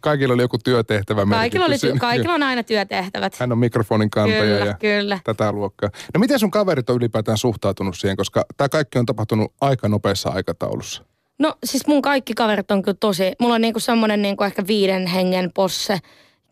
Kaikilla 0.00 0.34
oli 0.34 0.42
joku 0.42 0.58
työtehtävä 0.58 1.26
Kaikilla, 1.26 1.66
oli, 1.66 1.74
ty- 1.74 1.98
kaikilla 1.98 2.34
on 2.34 2.42
aina 2.42 2.62
työtehtävät. 2.62 3.34
Hän 3.38 3.52
on 3.52 3.58
mikrofonin 3.58 4.10
kantaja 4.10 4.42
Kyllä, 4.42 4.66
ja 4.66 4.74
kyllä. 4.74 5.18
tätä 5.24 5.52
luokkaa. 5.52 5.90
No 6.14 6.20
miten 6.20 6.38
sun 6.38 6.50
kaverit 6.50 6.90
on 6.90 6.96
ylipäätään 6.96 7.38
suhtautunut 7.38 7.98
siihen, 7.98 8.16
koska 8.16 8.44
tämä 8.56 8.68
kaikki 8.68 8.98
on 8.98 9.06
tapahtunut 9.06 9.52
aika 9.60 9.88
nopeassa 9.88 10.28
aikataulussa? 10.28 11.09
No 11.40 11.54
siis 11.64 11.86
mun 11.86 12.02
kaikki 12.02 12.34
kaverit 12.34 12.70
on 12.70 12.82
kyllä 12.82 12.96
tosi, 13.00 13.32
mulla 13.40 13.54
on 13.54 13.60
niinku 13.60 13.80
semmoinen 13.80 14.22
niinku 14.22 14.44
ehkä 14.44 14.66
viiden 14.66 15.06
hengen 15.06 15.50
posse, 15.54 15.98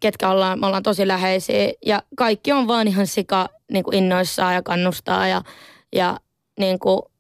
ketkä 0.01 0.31
ollaan, 0.31 0.61
me 0.61 0.67
ollaan 0.67 0.83
tosi 0.83 1.09
läheisiä. 1.09 1.73
Ja 1.87 2.03
kaikki 2.17 2.53
on 2.53 2.69
vaan 2.69 2.89
ihan 2.89 3.07
sika 3.07 3.49
niinku 3.73 3.91
innoissaan 3.95 4.55
ja 4.55 4.63
kannustaa 4.63 5.29
ja, 5.29 5.43
ja 5.93 6.17
niinku, 6.59 7.11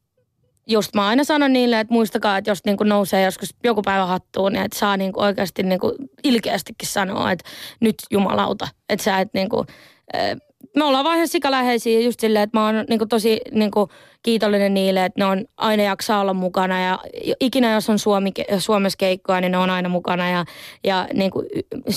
just 0.66 0.94
mä 0.94 1.06
aina 1.06 1.24
sanon 1.24 1.52
niille, 1.52 1.80
että 1.80 1.94
muistakaa, 1.94 2.38
että 2.38 2.50
jos 2.50 2.64
niinku 2.64 2.84
nousee 2.84 3.24
joskus 3.24 3.54
joku 3.64 3.82
päivä 3.82 4.06
hattuun, 4.06 4.52
niin 4.52 4.64
että 4.64 4.78
saa 4.78 4.96
niinku 4.96 5.20
oikeasti 5.20 5.62
niinku 5.62 5.94
ilkeästikin 6.24 6.88
sanoa, 6.88 7.32
että 7.32 7.48
nyt 7.80 7.96
jumalauta. 8.10 8.68
Että 8.88 9.04
sä 9.04 9.18
et 9.18 9.28
niinku, 9.34 9.66
me 10.76 10.84
ollaan 10.84 11.04
vaan 11.04 11.16
ihan 11.16 11.28
sikaläheisiä 11.28 12.00
just 12.00 12.20
silleen, 12.20 12.42
että 12.42 12.58
mä 12.58 12.66
oon 12.66 12.84
niinku 12.88 13.06
tosi 13.06 13.40
niinku 13.52 13.88
kiitollinen 14.22 14.74
niille, 14.74 15.04
että 15.04 15.20
ne 15.20 15.24
on 15.24 15.44
aina 15.56 15.82
jaksaa 15.82 16.20
olla 16.20 16.34
mukana. 16.34 16.80
Ja 16.80 16.98
ikinä 17.40 17.72
jos 17.72 17.90
on 17.90 17.98
Suomi, 17.98 18.32
Suomessa 18.58 18.96
keikkoa, 18.96 19.40
niin 19.40 19.52
ne 19.52 19.58
on 19.58 19.70
aina 19.70 19.88
mukana. 19.88 20.30
Ja, 20.30 20.44
ja 20.84 21.08
niinku, 21.12 21.44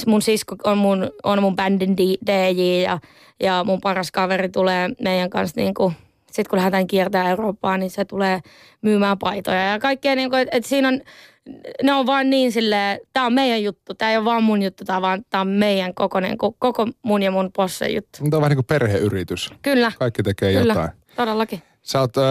mun 0.07 0.21
sisko 0.21 0.55
on 0.63 0.77
mun, 0.77 1.11
on 1.23 1.41
mun 1.41 1.55
bändin 1.55 1.97
DJ 1.97 2.31
ja, 2.83 2.99
ja 3.39 3.63
mun 3.63 3.81
paras 3.81 4.11
kaveri 4.11 4.49
tulee 4.49 4.89
meidän 5.01 5.29
kanssa 5.29 5.61
niinku, 5.61 5.93
sitten 6.25 6.49
kun 6.49 6.57
lähdetään 6.57 6.87
kiertämään 6.87 7.29
Eurooppaa, 7.29 7.77
niin 7.77 7.91
se 7.91 8.05
tulee 8.05 8.39
myymään 8.81 9.17
paitoja 9.19 9.71
ja 9.71 9.79
kaikkea, 9.79 10.15
niin 10.15 10.29
kuin, 10.29 10.41
että, 10.41 10.57
että 10.57 10.69
siinä 10.69 10.87
on, 10.87 11.01
ne 11.83 11.93
on 11.93 12.05
vaan 12.05 12.29
niin 12.29 12.51
silleen, 12.51 12.99
tämä 13.13 13.25
on 13.25 13.33
meidän 13.33 13.63
juttu, 13.63 13.93
tämä 13.93 14.11
ei 14.11 14.17
ole 14.17 14.25
vaan 14.25 14.43
mun 14.43 14.61
juttu, 14.61 14.85
tämä 14.85 14.97
on, 14.97 15.01
vaan, 15.01 15.23
tää 15.29 15.41
on 15.41 15.47
meidän 15.47 15.93
koko, 15.93 16.19
niin 16.19 16.37
kuin, 16.37 16.55
koko 16.59 16.87
mun 17.01 17.23
ja 17.23 17.31
mun 17.31 17.49
possen 17.55 17.95
juttu. 17.95 18.17
Tämä 18.17 18.37
on 18.37 18.41
vähän 18.41 18.49
niin 18.49 18.57
kuin 18.57 18.65
perheyritys. 18.65 19.49
Kyllä, 19.61 19.91
Kaikki 19.99 20.23
tekee 20.23 20.53
kyllä, 20.53 20.73
jotain. 20.73 20.89
todellakin. 21.15 21.61
Sä 21.81 21.99
oot 21.99 22.17
äh, 22.17 22.23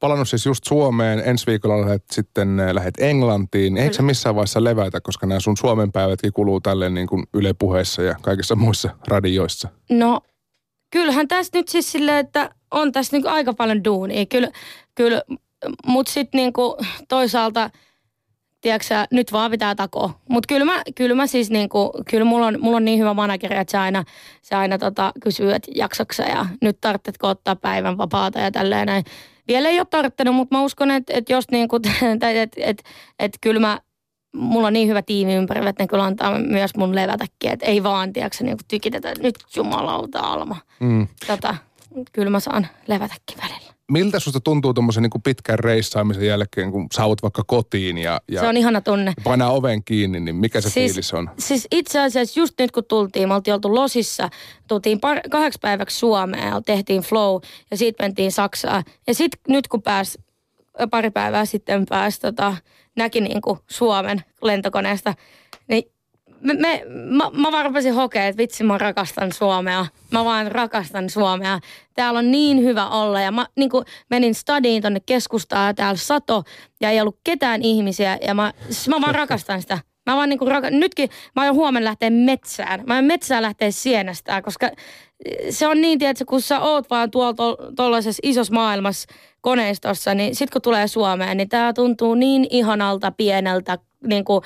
palannut 0.00 0.28
siis 0.28 0.46
just 0.46 0.64
Suomeen, 0.64 1.22
ensi 1.24 1.46
viikolla 1.46 1.80
lähet 1.80 2.04
sitten 2.10 2.60
äh, 2.60 2.74
lähet 2.74 2.94
Englantiin. 2.98 3.76
Eikö 3.76 3.94
sä 3.94 4.02
missään 4.02 4.34
vaiheessa 4.34 4.64
levätä, 4.64 5.00
koska 5.00 5.26
nämä 5.26 5.40
sun 5.40 5.56
Suomen 5.56 5.92
päivätkin 5.92 6.32
kuluu 6.32 6.60
tälleen 6.60 6.94
niin 6.94 7.06
kuin 7.06 7.24
Yle 7.34 7.52
Puheessa 7.52 8.02
ja 8.02 8.14
kaikissa 8.22 8.56
muissa 8.56 8.90
radioissa? 9.08 9.68
No, 9.90 10.20
kyllähän 10.90 11.28
tässä 11.28 11.58
nyt 11.58 11.68
siis 11.68 11.92
silleen, 11.92 12.18
että 12.18 12.50
on 12.70 12.92
tässä 12.92 13.16
niinku 13.16 13.28
aika 13.28 13.52
paljon 13.52 13.84
duunia. 13.84 14.26
Kyllä, 14.26 14.48
kyllä 14.94 15.22
mutta 15.86 16.12
sitten 16.12 16.38
niinku 16.38 16.76
toisaalta, 17.08 17.70
tiedätkö 18.60 18.94
nyt 19.10 19.32
vaan 19.32 19.50
pitää 19.50 19.74
takoa. 19.74 20.10
Mutta 20.28 20.46
kyllä 20.46 20.64
mä, 20.64 20.82
kyllä 20.94 21.14
mä 21.14 21.26
siis 21.26 21.50
niinku, 21.50 21.92
kyllä 22.10 22.24
mulla 22.24 22.46
on, 22.46 22.58
mulla 22.60 22.76
on 22.76 22.84
niin 22.84 22.98
hyvä 22.98 23.14
manageri, 23.14 23.56
että 23.56 23.70
se 23.70 23.78
aina, 23.78 24.04
se 24.42 24.54
aina 24.54 24.78
tota, 24.78 25.12
kysyy, 25.22 25.52
että 25.52 25.70
jaksaksa 25.74 26.22
ja 26.22 26.46
nyt 26.62 26.78
tarvitsetko 26.80 27.28
ottaa 27.28 27.56
päivän 27.56 27.98
vapaata 27.98 28.40
ja 28.40 28.50
tälleen 28.50 28.86
näin. 28.86 29.04
Vielä 29.48 29.68
ei 29.68 29.78
ole 29.80 29.86
tarttunut, 29.90 30.34
mutta 30.34 30.56
mä 30.56 30.62
uskon, 30.62 30.90
että, 30.90 31.12
että 31.16 31.32
jos 31.32 31.44
niinku, 31.50 31.76
että, 32.12 32.30
että, 32.56 32.82
että 33.18 33.38
kyllä 33.40 33.60
mä 33.60 33.80
mulla 34.32 34.66
on 34.66 34.72
niin 34.72 34.88
hyvä 34.88 35.02
tiimi 35.02 35.34
ympärillä, 35.34 35.70
että 35.70 35.82
ne 35.82 35.86
kyllä 35.86 36.04
antaa 36.04 36.38
myös 36.38 36.76
mun 36.76 36.94
levätäkin. 36.94 37.50
Että 37.50 37.66
ei 37.66 37.82
vaan, 37.82 38.12
tiedätkö, 38.12 38.44
niin 38.44 38.56
tykitetä, 38.68 39.10
että 39.10 39.22
nyt 39.22 39.36
jumalauta 39.56 40.20
Alma. 40.20 40.56
Mm. 40.80 41.08
Tota, 41.26 41.56
kyllä 42.12 42.30
mä 42.30 42.40
saan 42.40 42.66
levätäkin 42.86 43.38
välillä. 43.42 43.69
Miltä 43.90 44.20
susta 44.20 44.40
tuntuu 44.40 44.74
tuommoisen 44.74 45.02
niin 45.02 45.22
pitkän 45.24 45.58
reissaamisen 45.58 46.26
jälkeen, 46.26 46.72
kun 46.72 46.86
saavut 46.92 47.22
vaikka 47.22 47.42
kotiin 47.46 47.98
ja, 47.98 48.20
ja 48.28 48.40
se 48.40 48.48
on 48.48 48.56
ihana 48.56 48.80
tunne. 48.80 49.12
painaa 49.24 49.52
oven 49.52 49.84
kiinni, 49.84 50.20
niin 50.20 50.36
mikä 50.36 50.60
se 50.60 50.70
siis, 50.70 50.92
fiilis 50.92 51.14
on? 51.14 51.30
Siis 51.38 51.68
itse 51.70 52.00
asiassa 52.00 52.40
just 52.40 52.54
nyt 52.58 52.70
kun 52.70 52.84
tultiin, 52.84 53.28
me 53.28 53.34
oltiin 53.34 53.54
oltu 53.54 53.74
Losissa, 53.74 54.28
tultiin 54.68 55.00
par, 55.00 55.20
kahdeksi 55.30 55.58
päiväksi 55.62 55.98
Suomeen 55.98 56.64
tehtiin 56.66 57.02
flow 57.02 57.40
ja 57.70 57.76
siitä 57.76 58.04
mentiin 58.04 58.32
Saksaan. 58.32 58.84
Ja 59.06 59.14
sitten 59.14 59.40
nyt 59.48 59.68
kun 59.68 59.82
pääs 59.82 60.18
pari 60.90 61.10
päivää 61.10 61.44
sitten 61.44 61.86
pääs 61.86 62.18
tota, 62.18 62.56
näki 62.96 63.20
niin 63.20 63.40
kuin 63.40 63.58
Suomen 63.70 64.24
lentokoneesta, 64.42 65.14
niin 65.68 65.92
me, 66.40 66.54
me, 66.54 66.82
mä, 66.88 67.30
mä 67.32 67.52
vaan 67.52 67.64
rupesin 67.64 67.94
hokea, 67.94 68.26
että 68.26 68.36
vitsi 68.38 68.64
mä 68.64 68.78
rakastan 68.78 69.32
Suomea. 69.32 69.86
Mä 70.10 70.24
vaan 70.24 70.52
rakastan 70.52 71.10
Suomea. 71.10 71.60
Täällä 71.94 72.18
on 72.18 72.30
niin 72.30 72.62
hyvä 72.62 72.88
olla. 72.88 73.20
Ja 73.20 73.32
mä 73.32 73.46
niin 73.56 73.70
menin 74.10 74.34
stadiin 74.34 74.82
tonne 74.82 75.00
keskustaan 75.06 75.66
ja 75.66 75.74
täällä 75.74 75.96
sato 75.96 76.42
ja 76.80 76.90
ei 76.90 77.00
ollut 77.00 77.18
ketään 77.24 77.62
ihmisiä. 77.62 78.18
Ja 78.26 78.34
mä, 78.34 78.52
mä 78.88 79.00
vaan 79.00 79.14
rakastan 79.14 79.62
sitä. 79.62 79.78
Mä 80.06 80.16
vaan 80.16 80.28
niin 80.28 80.48
raka- 80.48 80.70
Nytkin 80.70 81.10
mä 81.36 81.42
aion 81.42 81.54
huomenna 81.54 81.88
lähteä 81.88 82.10
metsään. 82.10 82.82
Mä 82.86 82.94
aion 82.94 83.04
metsään 83.04 83.42
lähteä 83.42 83.70
sienestään, 83.70 84.42
koska 84.42 84.70
se 85.50 85.66
on 85.66 85.80
niin, 85.80 86.02
että 86.02 86.24
kun 86.24 86.40
sä 86.42 86.60
oot 86.60 86.90
vaan 86.90 87.10
tuolla 87.10 87.34
tuollaisessa 87.76 88.20
isossa 88.22 88.54
maailmassa 88.54 89.08
koneistossa, 89.40 90.14
niin 90.14 90.36
sit 90.36 90.50
kun 90.50 90.62
tulee 90.62 90.88
Suomeen, 90.88 91.36
niin 91.36 91.48
tää 91.48 91.72
tuntuu 91.72 92.14
niin 92.14 92.46
ihanalta, 92.50 93.10
pieneltä, 93.10 93.78
niin 94.06 94.24
kuin 94.24 94.42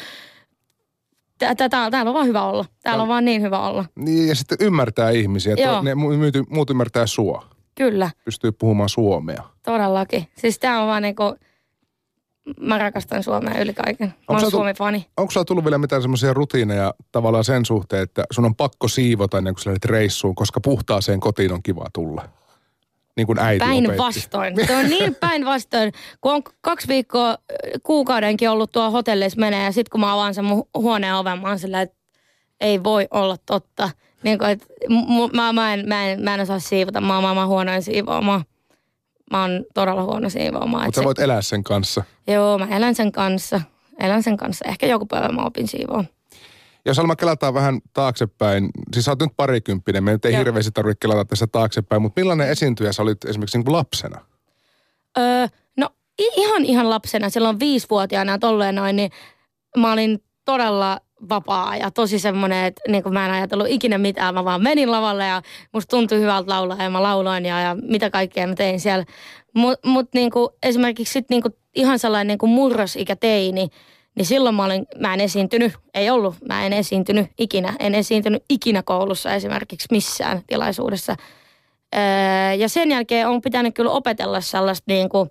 täällä, 1.38 2.10
on 2.10 2.14
vaan 2.14 2.26
hyvä 2.26 2.42
olla. 2.42 2.64
Täällä 2.82 3.02
on 3.02 3.08
vaan 3.08 3.24
niin 3.24 3.42
hyvä 3.42 3.68
olla. 3.68 3.84
Niin, 3.96 4.28
ja 4.28 4.34
sitten 4.34 4.58
ymmärtää 4.60 5.10
ihmisiä. 5.10 5.52
Että 5.52 5.82
ne 5.82 5.94
muut, 5.94 6.14
muut 6.48 6.70
ymmärtää 6.70 7.06
sua. 7.06 7.44
Kyllä. 7.74 8.10
Pystyy 8.24 8.52
puhumaan 8.52 8.88
suomea. 8.88 9.42
Todellakin. 9.62 10.28
Siis 10.36 10.58
tää 10.58 10.80
on 10.82 10.88
vaan 10.88 11.02
niinku, 11.02 11.36
mä 12.60 12.78
rakastan 12.78 13.22
Suomea 13.22 13.60
yli 13.60 13.74
kaiken. 13.74 14.08
Mä 14.08 14.38
oon 14.38 14.50
Suomi-fani. 14.50 15.06
Onko 15.16 15.30
sulla 15.30 15.44
tullut 15.44 15.64
vielä 15.64 15.78
mitään 15.78 16.02
semmoisia 16.02 16.32
rutiineja 16.32 16.94
tavallaan 17.12 17.44
sen 17.44 17.64
suhteen, 17.64 18.02
että 18.02 18.24
sun 18.30 18.44
on 18.44 18.54
pakko 18.54 18.88
siivota 18.88 19.38
ennen 19.38 19.54
kuin 19.54 19.62
sä 19.62 19.70
lähdet 19.70 19.84
reissuun, 19.84 20.34
koska 20.34 20.60
puhtaaseen 20.60 21.20
kotiin 21.20 21.52
on 21.52 21.62
kiva 21.62 21.86
tulla? 21.92 22.28
Niin 23.16 23.26
kuin 23.26 23.38
äiti 23.38 23.58
Päinvastoin. 23.58 24.66
Se 24.66 24.76
on 24.76 24.86
niin 24.86 25.14
päinvastoin, 25.20 25.92
kun 26.20 26.32
on 26.32 26.42
kaksi 26.60 26.88
viikkoa 26.88 27.38
kuukaudenkin 27.82 28.50
ollut 28.50 28.72
tuo 28.72 28.90
hotellissa 28.90 29.40
menee 29.40 29.64
ja 29.64 29.72
sitten 29.72 29.90
kun 29.90 30.00
mä 30.00 30.12
avaan 30.12 30.34
sen 30.34 30.44
mun 30.44 30.68
huoneen 30.74 31.14
oven, 31.14 31.40
mä 31.40 31.48
oon 31.48 31.58
sillä, 31.58 31.80
että 31.80 31.96
ei 32.60 32.84
voi 32.84 33.08
olla 33.10 33.36
totta. 33.46 33.90
Niin 34.22 34.38
kuin, 34.38 34.50
että 34.50 34.66
mä, 35.32 35.52
mä, 35.52 35.74
en, 35.74 35.88
mä, 35.88 36.06
en, 36.06 36.22
mä 36.22 36.34
en 36.34 36.40
osaa 36.40 36.58
siivota, 36.58 37.00
mä 37.00 37.14
oon 37.14 37.22
maailman 37.22 37.48
huonoin 37.48 37.82
siivoamaan. 37.82 38.44
Mä 39.30 39.42
oon 39.42 39.64
todella 39.74 40.02
huono 40.02 40.30
siivoamaan. 40.30 40.84
Mutta 40.84 41.00
sä 41.00 41.04
voit 41.04 41.18
elää 41.18 41.42
sen 41.42 41.64
kanssa. 41.64 42.04
Joo, 42.26 42.58
mä 42.58 42.76
elän 42.76 42.94
sen 42.94 43.12
kanssa. 43.12 43.60
Elän 44.00 44.22
sen 44.22 44.36
kanssa. 44.36 44.64
Ehkä 44.68 44.86
joku 44.86 45.06
päivä 45.06 45.28
mä 45.28 45.42
opin 45.42 45.68
siivoa. 45.68 46.04
Jos 46.86 46.98
Alma 46.98 47.16
kelataan 47.16 47.54
vähän 47.54 47.80
taaksepäin, 47.92 48.70
siis 48.92 49.04
sä 49.04 49.10
oot 49.10 49.20
nyt 49.20 49.30
parikymppinen, 49.36 50.04
me 50.04 50.12
nyt 50.12 50.24
ei 50.24 50.32
Joo. 50.32 50.38
hirveästi 50.38 50.72
tarvitse 50.72 50.98
kelata 51.00 51.24
tässä 51.24 51.46
taaksepäin, 51.46 52.02
mutta 52.02 52.20
millainen 52.20 52.48
esiintyjä 52.48 52.92
sä 52.92 53.02
olit 53.02 53.24
esimerkiksi 53.24 53.58
niin 53.58 53.64
kuin 53.64 53.76
lapsena? 53.76 54.24
Öö, 55.18 55.46
no 55.76 55.90
ihan 56.18 56.64
ihan 56.64 56.90
lapsena, 56.90 57.30
silloin 57.30 57.60
viisivuotiaana 57.60 58.38
tolleen 58.38 58.74
noin, 58.74 58.96
niin 58.96 59.10
mä 59.76 59.92
olin 59.92 60.22
todella 60.44 61.00
vapaa 61.28 61.76
ja 61.76 61.90
tosi 61.90 62.18
semmoinen, 62.18 62.64
että 62.64 62.82
niin 62.88 63.12
mä 63.12 63.26
en 63.26 63.32
ajatellut 63.32 63.66
ikinä 63.70 63.98
mitään. 63.98 64.34
Mä 64.34 64.44
vaan 64.44 64.62
menin 64.62 64.90
lavalle 64.90 65.26
ja 65.26 65.42
musta 65.72 65.90
tuntui 65.90 66.20
hyvältä 66.20 66.50
laulaa 66.50 66.82
ja 66.82 66.90
mä 66.90 67.02
lauloin 67.02 67.44
ja, 67.44 67.60
ja 67.60 67.76
mitä 67.82 68.10
kaikkea 68.10 68.46
mä 68.46 68.54
tein 68.54 68.80
siellä. 68.80 69.04
Mutta 69.54 69.88
mut 69.88 70.08
niin 70.14 70.32
esimerkiksi 70.62 71.12
sit 71.12 71.30
niin 71.30 71.42
ihan 71.74 71.98
sellainen 71.98 72.38
niin 72.42 72.50
murrosikä 72.50 73.16
teini, 73.16 73.52
niin 73.52 73.70
silloin 74.22 74.54
mä, 74.54 74.64
olin, 74.64 74.86
mä 74.98 75.14
en 75.14 75.20
esiintynyt, 75.20 75.72
ei 75.94 76.10
ollut, 76.10 76.34
mä 76.48 76.66
en 76.66 76.72
esiintynyt 76.72 77.26
ikinä. 77.38 77.74
En 77.78 77.94
esiintynyt 77.94 78.44
ikinä 78.50 78.82
koulussa 78.82 79.34
esimerkiksi 79.34 79.88
missään 79.90 80.42
tilaisuudessa. 80.46 81.16
Öö, 81.96 82.52
ja 82.58 82.68
sen 82.68 82.90
jälkeen 82.90 83.28
on 83.28 83.42
pitänyt 83.42 83.74
kyllä 83.74 83.90
opetella 83.90 84.40
sellaista, 84.40 84.84
niin 84.86 85.08
kuin, 85.08 85.30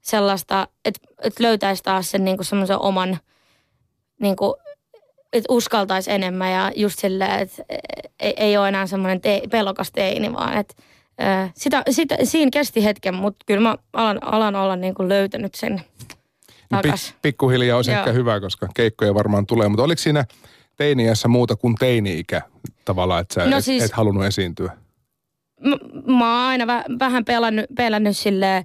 sellaista 0.00 0.68
että, 0.84 1.00
että 1.22 1.42
löytäisi 1.42 1.82
taas 1.82 2.10
sen 2.10 2.24
niin 2.24 2.36
kuin 2.36 2.46
semmoisen 2.46 2.78
oman, 2.78 3.18
niin 4.20 4.36
kuin, 4.36 4.54
että 5.32 5.52
uskaltaisi 5.52 6.10
enemmän 6.10 6.52
ja 6.52 6.72
just 6.76 6.98
silleen, 6.98 7.40
että 7.40 7.62
ei, 8.20 8.34
ei 8.36 8.56
ole 8.56 8.68
enää 8.68 8.86
semmoinen 8.86 9.20
te, 9.20 9.42
pelokas 9.50 9.92
teini, 9.92 10.32
vaan 10.32 10.58
että 10.58 10.74
öö, 11.22 11.48
sitä, 11.54 11.82
sitä, 11.90 12.16
siinä 12.24 12.50
kesti 12.50 12.84
hetken, 12.84 13.14
mutta 13.14 13.44
kyllä 13.46 13.60
mä 13.60 13.76
alan, 13.92 14.18
alan 14.22 14.56
olla 14.56 14.76
niin 14.76 14.94
kuin 14.94 15.08
löytänyt 15.08 15.54
sen. 15.54 15.82
Pik, 16.82 16.94
pikkuhiljaa 17.22 17.76
olisi 17.76 17.92
ehkä 17.92 18.12
hyvä, 18.12 18.40
koska 18.40 18.68
keikkoja 18.74 19.14
varmaan 19.14 19.46
tulee. 19.46 19.68
Mutta 19.68 19.82
oliko 19.82 20.02
siinä 20.02 20.24
teiniässä 20.76 21.28
muuta 21.28 21.56
kuin 21.56 21.74
teini-ikä 21.74 22.42
tavallaan, 22.84 23.20
että 23.20 23.34
sä 23.34 23.50
no 23.50 23.56
et, 23.56 23.64
siis, 23.64 23.84
et 23.84 23.92
halunnut 23.92 24.24
esiintyä? 24.24 24.72
M- 25.60 26.12
mä 26.12 26.38
oon 26.38 26.48
aina 26.48 26.66
väh, 26.66 26.84
vähän 26.98 27.24
pelännyt, 27.24 27.66
pelännyt 27.76 28.16
silleen 28.16 28.64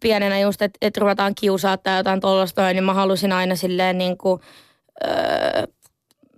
pienenä 0.00 0.38
just, 0.40 0.62
että 0.62 0.78
et 0.82 0.96
ruvetaan 0.96 1.34
kiusaa 1.34 1.76
tai 1.76 1.96
jotain 1.96 2.20
tuollaista, 2.20 2.72
niin 2.72 2.84
mä 2.84 2.94
halusin 2.94 3.32
aina 3.32 3.56
silleen 3.56 3.98
niin 3.98 4.18
kuin, 4.18 4.40
öö, 5.04 5.66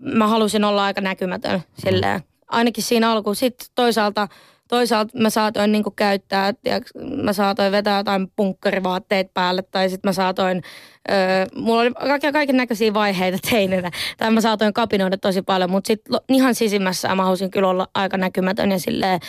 mä 0.01 0.27
halusin 0.27 0.65
olla 0.65 0.85
aika 0.85 1.01
näkymätön 1.01 1.61
silleen. 1.79 2.21
Mm. 2.21 2.27
Ainakin 2.49 2.85
siinä 2.85 3.11
alkuun. 3.11 3.37
Sitten 3.37 3.67
toisaalta 3.75 4.29
toisaalta 4.69 5.19
mä 5.19 5.31
saatoin 5.31 5.73
niinku 5.73 5.91
käyttää, 5.91 6.53
tiiäks, 6.53 6.91
mä 7.23 7.33
saatoin 7.33 7.73
vetää 7.73 7.99
jotain 7.99 8.33
punkkarivaatteet 8.37 9.35
päälle 9.35 9.63
tai 9.63 9.91
sitten 9.91 10.09
mä 10.09 10.13
saatoin, 10.13 10.63
öö, 11.11 11.47
mulla 11.57 11.81
oli 11.81 11.91
kaiken, 11.93 12.33
kaiken 12.33 12.57
näköisiä 12.57 12.95
vaiheita 12.95 13.39
teinenä. 13.51 13.91
Tai 14.19 14.31
mä 14.31 14.41
saatoin 14.41 14.75
kapinoida 14.75 15.19
tosi 15.19 15.43
paljon, 15.43 15.71
mutta 15.71 15.89
sitten 15.89 16.17
ihan 16.29 16.55
sisimmässä 16.55 17.15
mä 17.15 17.25
halusin 17.25 17.51
kyllä 17.51 17.69
olla 17.69 17.89
aika 17.95 18.17
näkymätön 18.17 18.71
ja 18.71 18.79
silleen 18.79 19.21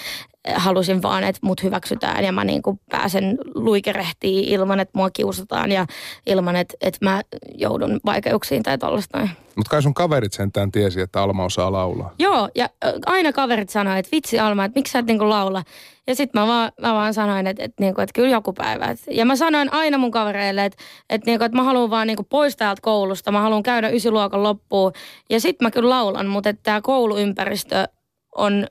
halusin 0.54 1.02
vaan, 1.02 1.24
että 1.24 1.40
mut 1.44 1.64
hyväksytään 1.64 2.24
ja 2.24 2.32
mä 2.32 2.44
niin 2.44 2.62
kuin 2.62 2.80
pääsen 2.90 3.38
luikerehtiin 3.56 4.50
ilman, 4.50 4.80
että 4.80 4.98
mua 4.98 5.10
kiusataan 5.10 5.72
ja 5.72 5.86
ilman, 6.26 6.56
että, 6.56 6.78
että 6.82 7.06
mä 7.06 7.22
joudun 7.58 8.00
vaikeuksiin 8.06 8.64
tai 8.64 8.78
tollaista 8.78 9.28
Mutta 9.56 9.70
kai 9.70 9.82
sun 9.82 9.94
kaverit 9.94 10.34
sentään 10.34 10.72
tiesi, 10.72 11.02
että 11.02 11.22
Alma 11.22 11.46
osaa 11.46 11.72
laulaa. 11.72 12.14
Joo, 12.20 12.50
ja 12.56 12.70
aina 13.06 13.34
kaverit 13.34 13.70
sanoivat, 13.70 14.00
että 14.00 14.16
vitsi 14.16 14.40
Alma, 14.40 14.66
että 14.66 14.80
miksi 14.80 14.92
sä 14.92 15.00
et 15.00 15.06
niinku 15.06 15.30
laula. 15.30 15.64
Ja 16.08 16.16
sitten 16.16 16.42
mä 16.42 16.48
vaan, 16.48 16.72
mä 16.82 16.94
vaan 16.94 17.14
sanoin, 17.14 17.48
että, 17.48 17.64
että, 17.64 17.84
niinku, 17.84 18.02
että 18.02 18.14
kyllä 18.14 18.30
joku 18.30 18.54
päivä. 18.54 18.96
Ja 19.12 19.26
mä 19.26 19.36
sanoin 19.36 19.74
aina 19.74 19.98
mun 19.98 20.12
kavereille, 20.12 20.66
että, 20.66 20.84
että, 21.10 21.32
niinku, 21.32 21.44
että 21.44 21.58
mä 21.58 21.64
haluan 21.66 21.90
vaan 21.90 22.08
niinku 22.08 22.24
pois 22.24 22.56
täältä 22.56 22.82
koulusta. 22.82 23.32
Mä 23.32 23.42
haluan 23.42 23.64
käydä 23.64 23.90
ysiluokan 23.90 24.44
loppuun. 24.44 24.92
Ja 25.30 25.40
sitten 25.40 25.66
mä 25.66 25.72
kyllä 25.72 25.90
laulan, 25.90 26.28
mutta 26.28 26.54
tämä 26.54 26.82
kouluympäristö 26.82 27.88
on 28.36 28.68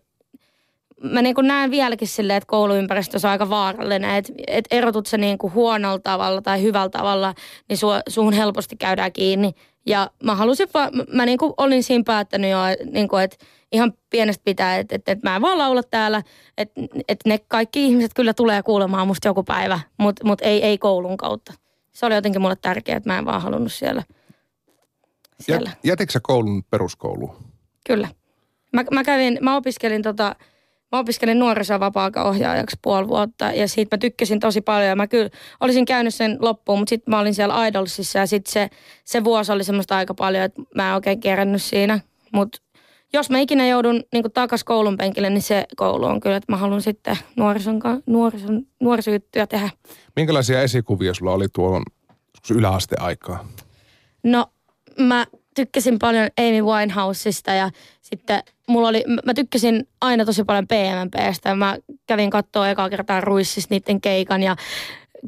mä 1.03 1.23
niin 1.23 1.35
kuin 1.35 1.47
näen 1.47 1.71
vieläkin 1.71 2.09
silleen, 2.09 2.37
että 2.37 2.47
kouluympäristö 2.47 3.19
on 3.25 3.31
aika 3.31 3.51
vaarallinen. 3.51 4.15
Että 4.15 4.33
et 4.47 4.65
erotut 4.71 5.07
se 5.07 5.19
niin 5.19 5.39
kuin 5.39 5.55
huonolla 5.55 5.99
tavalla 5.99 6.43
tai 6.43 6.63
hyvällä 6.63 6.89
tavalla, 6.89 7.35
niin 7.69 7.77
su, 7.77 7.87
suhun 8.09 8.33
helposti 8.33 8.77
käydään 8.77 9.13
kiinni. 9.13 9.53
Ja 9.87 10.11
mä 10.23 10.35
halusin 10.35 10.69
vaan, 10.75 10.91
mä 11.13 11.27
niin 11.27 11.39
kuin 11.39 11.53
olin 11.57 11.83
siinä 11.83 12.05
päättänyt 12.07 12.51
jo, 12.51 12.59
niin 12.93 13.09
kuin, 13.09 13.23
että 13.23 13.37
ihan 13.73 13.93
pienestä 14.11 14.43
pitää, 14.45 14.77
että, 14.77 14.95
että, 14.95 15.13
että 15.13 15.31
mä 15.31 15.37
en 15.37 15.43
vaan 15.43 15.59
laula 15.59 15.83
täällä. 15.83 16.23
Että, 16.59 16.81
että 17.09 17.29
ne 17.29 17.39
kaikki 17.49 17.85
ihmiset 17.85 18.15
kyllä 18.15 18.35
tulee 18.35 18.63
kuulemaan 18.63 19.07
musta 19.07 19.29
joku 19.29 19.43
päivä, 19.43 19.81
mutta 19.99 20.25
mut 20.27 20.41
ei, 20.43 20.63
ei 20.63 20.79
koulun 20.79 21.17
kautta. 21.17 21.53
Se 21.95 22.07
oli 22.07 22.15
jotenkin 22.15 22.43
mulle 22.43 22.57
tärkeää, 22.57 22.97
että 22.97 23.11
mä 23.11 23.19
en 23.19 23.25
vaan 23.25 23.43
halunnut 23.43 23.73
siellä. 23.73 24.03
siellä. 25.41 25.71
Jätitkö 25.85 26.21
koulun 26.23 26.65
peruskouluun? 26.65 27.37
Kyllä. 27.87 28.09
Mä, 28.73 28.85
mä 28.91 29.05
kävin, 29.05 29.39
mä 29.41 29.57
opiskelin 29.57 30.03
tota, 30.03 30.37
Mä 30.95 30.99
opiskelin 30.99 31.39
nuorisovapaa-ohjaajaksi 31.39 32.77
puoli 32.83 33.09
vuotta 33.09 33.45
ja 33.45 33.69
siitä 33.69 33.97
mä 33.97 33.99
tykkäsin 33.99 34.41
tosi 34.41 34.61
paljon. 34.61 34.89
Ja 34.89 34.97
mä 34.97 35.07
kyllä 35.07 35.31
olisin 35.61 35.85
käynyt 35.85 36.15
sen 36.15 36.39
loppuun, 36.41 36.79
mutta 36.79 36.91
sitten 36.91 37.11
mä 37.13 37.21
olin 37.21 37.35
siellä 37.35 37.67
Idolsissa 37.67 38.19
ja 38.19 38.27
sitten 38.27 38.53
se, 38.53 38.71
se 39.05 39.25
vuosi 39.25 39.53
oli 39.53 39.65
semmoista 39.65 39.97
aika 39.97 40.15
paljon, 40.15 40.45
että 40.45 40.63
mä 40.75 40.89
en 40.89 40.95
oikein 40.95 41.21
kerännyt 41.21 41.63
siinä. 41.63 42.01
Mutta 42.33 42.59
jos 43.15 43.31
mä 43.31 43.39
ikinä 43.39 43.67
joudun 43.67 44.03
niin 44.13 44.33
takas 44.35 44.65
koulun 44.65 44.97
penkille, 44.97 45.31
niin 45.31 45.43
se 45.43 45.65
koulu 45.77 46.05
on 46.05 46.21
kyllä, 46.21 46.37
että 46.37 46.53
mä 46.53 46.57
haluan 46.57 46.83
sitten 46.83 47.19
nuorison, 47.37 47.81
nuorison, 48.07 48.63
nuorisojuttuja 48.81 49.47
tehdä. 49.47 49.71
Minkälaisia 50.17 50.63
esikuvia 50.63 51.15
sulla 51.15 51.33
oli 51.33 51.47
tuohon 51.53 51.83
yläasteaikaa? 52.51 53.49
No 54.23 54.47
mä 55.01 55.27
tykkäsin 55.55 55.99
paljon 55.99 56.29
Amy 56.39 56.63
Winehouseista 56.63 57.53
ja 57.53 57.71
sitten 58.01 58.43
mulla 58.69 58.89
oli, 58.89 59.05
mä 59.25 59.35
tykkäsin 59.35 59.89
aina 60.01 60.25
tosi 60.25 60.45
paljon 60.45 60.67
PMPstä. 60.69 61.55
Mä 61.55 61.77
kävin 62.07 62.31
katsoa 62.31 62.71
ekaa 62.71 62.91
kertaa 62.91 63.21
Ruississa 63.21 63.69
niiden 63.71 64.01
keikan 64.01 64.43
ja 64.43 64.57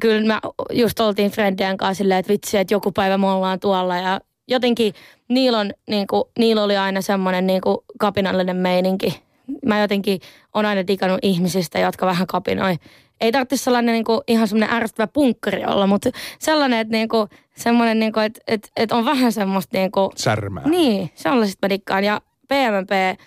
kyllä 0.01 0.27
mä 0.27 0.41
just 0.71 0.99
oltiin 0.99 1.31
Frendien 1.31 1.77
kanssa 1.77 1.97
silleen, 1.97 2.19
että 2.19 2.33
vitsi, 2.33 2.57
että 2.57 2.73
joku 2.73 2.91
päivä 2.91 3.17
me 3.17 3.27
ollaan 3.27 3.59
tuolla 3.59 3.97
ja 3.97 4.21
jotenkin 4.47 4.93
niillä, 5.29 5.59
on, 5.59 5.71
niin 5.89 6.07
kuin, 6.07 6.23
niillä 6.39 6.63
oli 6.63 6.77
aina 6.77 7.01
semmoinen 7.01 7.47
niin 7.47 7.61
kuin 7.61 7.77
kapinallinen 7.99 8.55
meininki. 8.55 9.21
Mä 9.65 9.81
jotenkin 9.81 10.19
on 10.53 10.65
aina 10.65 10.87
digannut 10.87 11.19
ihmisistä, 11.21 11.79
jotka 11.79 12.05
vähän 12.05 12.27
kapinoi. 12.27 12.75
Ei 13.21 13.31
tarvitse 13.31 13.57
sellainen 13.57 13.93
niin 13.93 14.05
kuin, 14.05 14.21
ihan 14.27 14.47
semmoinen 14.47 14.75
ärsyttävä 14.75 15.07
punkkari 15.07 15.65
olla, 15.65 15.87
mutta 15.87 16.09
sellainen, 16.39 16.79
että 16.79 16.91
niin 16.91 17.09
kuin, 17.09 17.29
semmoinen, 17.55 17.99
niin 17.99 18.13
kuin, 18.13 18.25
että, 18.25 18.41
että, 18.47 18.69
että 18.77 18.95
on 18.95 19.05
vähän 19.05 19.31
semmoista... 19.31 19.77
Niin 19.77 19.91
kuin, 19.91 20.09
Särmää. 20.15 20.69
Niin, 20.69 21.11
sellaisista 21.15 21.65
mä 21.65 21.69
dikkaan. 21.69 22.03
Ja 22.03 22.21
PMP, 22.47 23.19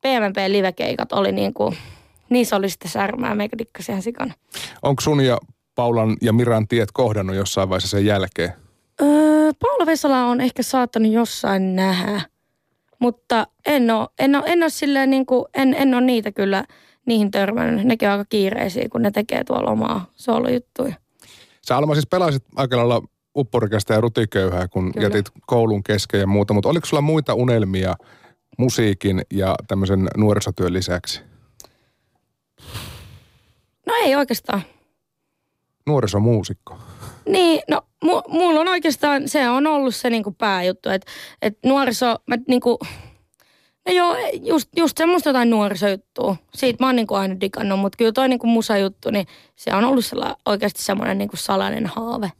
PMP-livekeikat 0.00 1.12
oli 1.12 1.32
niin 1.32 1.54
kuin, 1.54 1.76
niissä 2.30 2.56
oli 2.56 2.70
sitten 2.70 2.90
särmää, 2.90 3.34
meikä 3.34 3.58
dikkasi 3.58 3.92
ihan 3.92 4.02
sikana. 4.02 4.34
Onko 4.82 5.00
sun 5.00 5.24
ja 5.24 5.38
Paulan 5.74 6.16
ja 6.22 6.32
Miran 6.32 6.68
tiet 6.68 6.88
kohdannut 6.92 7.36
jossain 7.36 7.68
vaiheessa 7.68 7.88
sen 7.88 8.06
jälkeen? 8.06 8.52
Öö, 9.02 9.37
Paula 9.58 9.86
Vesala 9.86 10.24
on 10.26 10.40
ehkä 10.40 10.62
saattanut 10.62 11.12
jossain 11.12 11.76
nähdä, 11.76 12.20
mutta 12.98 13.46
en 13.66 13.90
ole, 13.90 14.08
en 14.18 14.36
ole, 14.36 14.44
en 14.46 14.62
ole 14.62 14.70
silleen 14.70 15.10
niin 15.10 15.26
kuin, 15.26 15.44
en, 15.54 15.74
en 15.74 15.94
ole 15.94 16.00
niitä 16.00 16.32
kyllä 16.32 16.64
niihin 17.06 17.30
törmännyt. 17.30 17.84
Nekin 17.86 18.08
on 18.08 18.12
aika 18.12 18.24
kiireisiä, 18.28 18.88
kun 18.92 19.02
ne 19.02 19.10
tekee 19.10 19.44
tuolla 19.44 19.70
omaa 19.70 20.06
soolojuttuja. 20.14 20.94
Sä 21.66 21.76
Alma 21.76 21.94
siis 21.94 22.06
pelasit 22.06 22.44
aika 22.56 22.76
lailla 22.76 23.02
upporikästä 23.36 23.94
ja 23.94 24.00
rutiköyhää, 24.00 24.68
kun 24.68 24.92
Kyllä. 24.92 25.06
jätit 25.06 25.26
koulun 25.46 25.82
kesken 25.82 26.20
ja 26.20 26.26
muuta, 26.26 26.54
mutta 26.54 26.68
oliko 26.68 26.86
sulla 26.86 27.02
muita 27.02 27.34
unelmia 27.34 27.94
musiikin 28.58 29.22
ja 29.32 29.54
tämmöisen 29.68 30.08
nuorisotyön 30.16 30.72
lisäksi? 30.72 31.20
No 33.86 33.94
ei 34.04 34.16
oikeastaan. 34.16 34.62
Nuorisomuusikko. 35.86 36.78
Niin, 37.28 37.62
no 37.70 37.82
mu, 38.04 38.22
mulla 38.28 38.60
on 38.60 38.68
oikeastaan, 38.68 39.28
se 39.28 39.48
on 39.48 39.66
ollut 39.66 39.94
se 39.94 40.10
niinku 40.10 40.30
pääjuttu, 40.30 40.88
että 40.88 41.10
et 41.42 41.58
nuoriso, 41.64 42.16
mä 42.26 42.36
niinku, 42.48 42.78
no 43.88 43.94
joo, 43.94 44.16
just, 44.42 44.68
just 44.76 44.98
semmoista 44.98 45.28
jotain 45.28 45.50
nuorisojuttua. 45.50 46.36
Siitä 46.54 46.84
mä 46.84 46.88
oon 46.88 46.96
niinku 46.96 47.14
aina 47.14 47.40
digannut, 47.40 47.80
mutta 47.80 47.96
kyllä 47.96 48.12
toi 48.12 48.28
niinku 48.28 48.46
musajuttu, 48.46 49.10
niin 49.10 49.26
se 49.56 49.74
on 49.74 49.84
ollut 49.84 50.04
sella, 50.04 50.36
oikeasti 50.46 50.82
semmoinen 50.82 51.18
niinku 51.18 51.36
salainen 51.36 51.86
haave. 51.86 52.32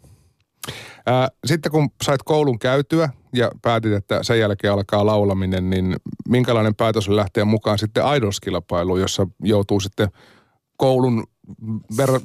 Ää, 1.06 1.28
sitten 1.46 1.72
kun 1.72 1.88
sait 2.04 2.22
koulun 2.22 2.58
käytyä 2.58 3.08
ja 3.34 3.50
päätit, 3.62 3.92
että 3.92 4.22
sen 4.22 4.38
jälkeen 4.38 4.72
alkaa 4.72 5.06
laulaminen, 5.06 5.70
niin 5.70 5.96
minkälainen 6.28 6.74
päätös 6.74 7.08
lähteä 7.08 7.44
mukaan 7.44 7.78
sitten 7.78 8.04
Idols-kilpailuun, 8.16 9.00
jossa 9.00 9.26
joutuu 9.42 9.80
sitten 9.80 10.08
koulun 10.76 11.24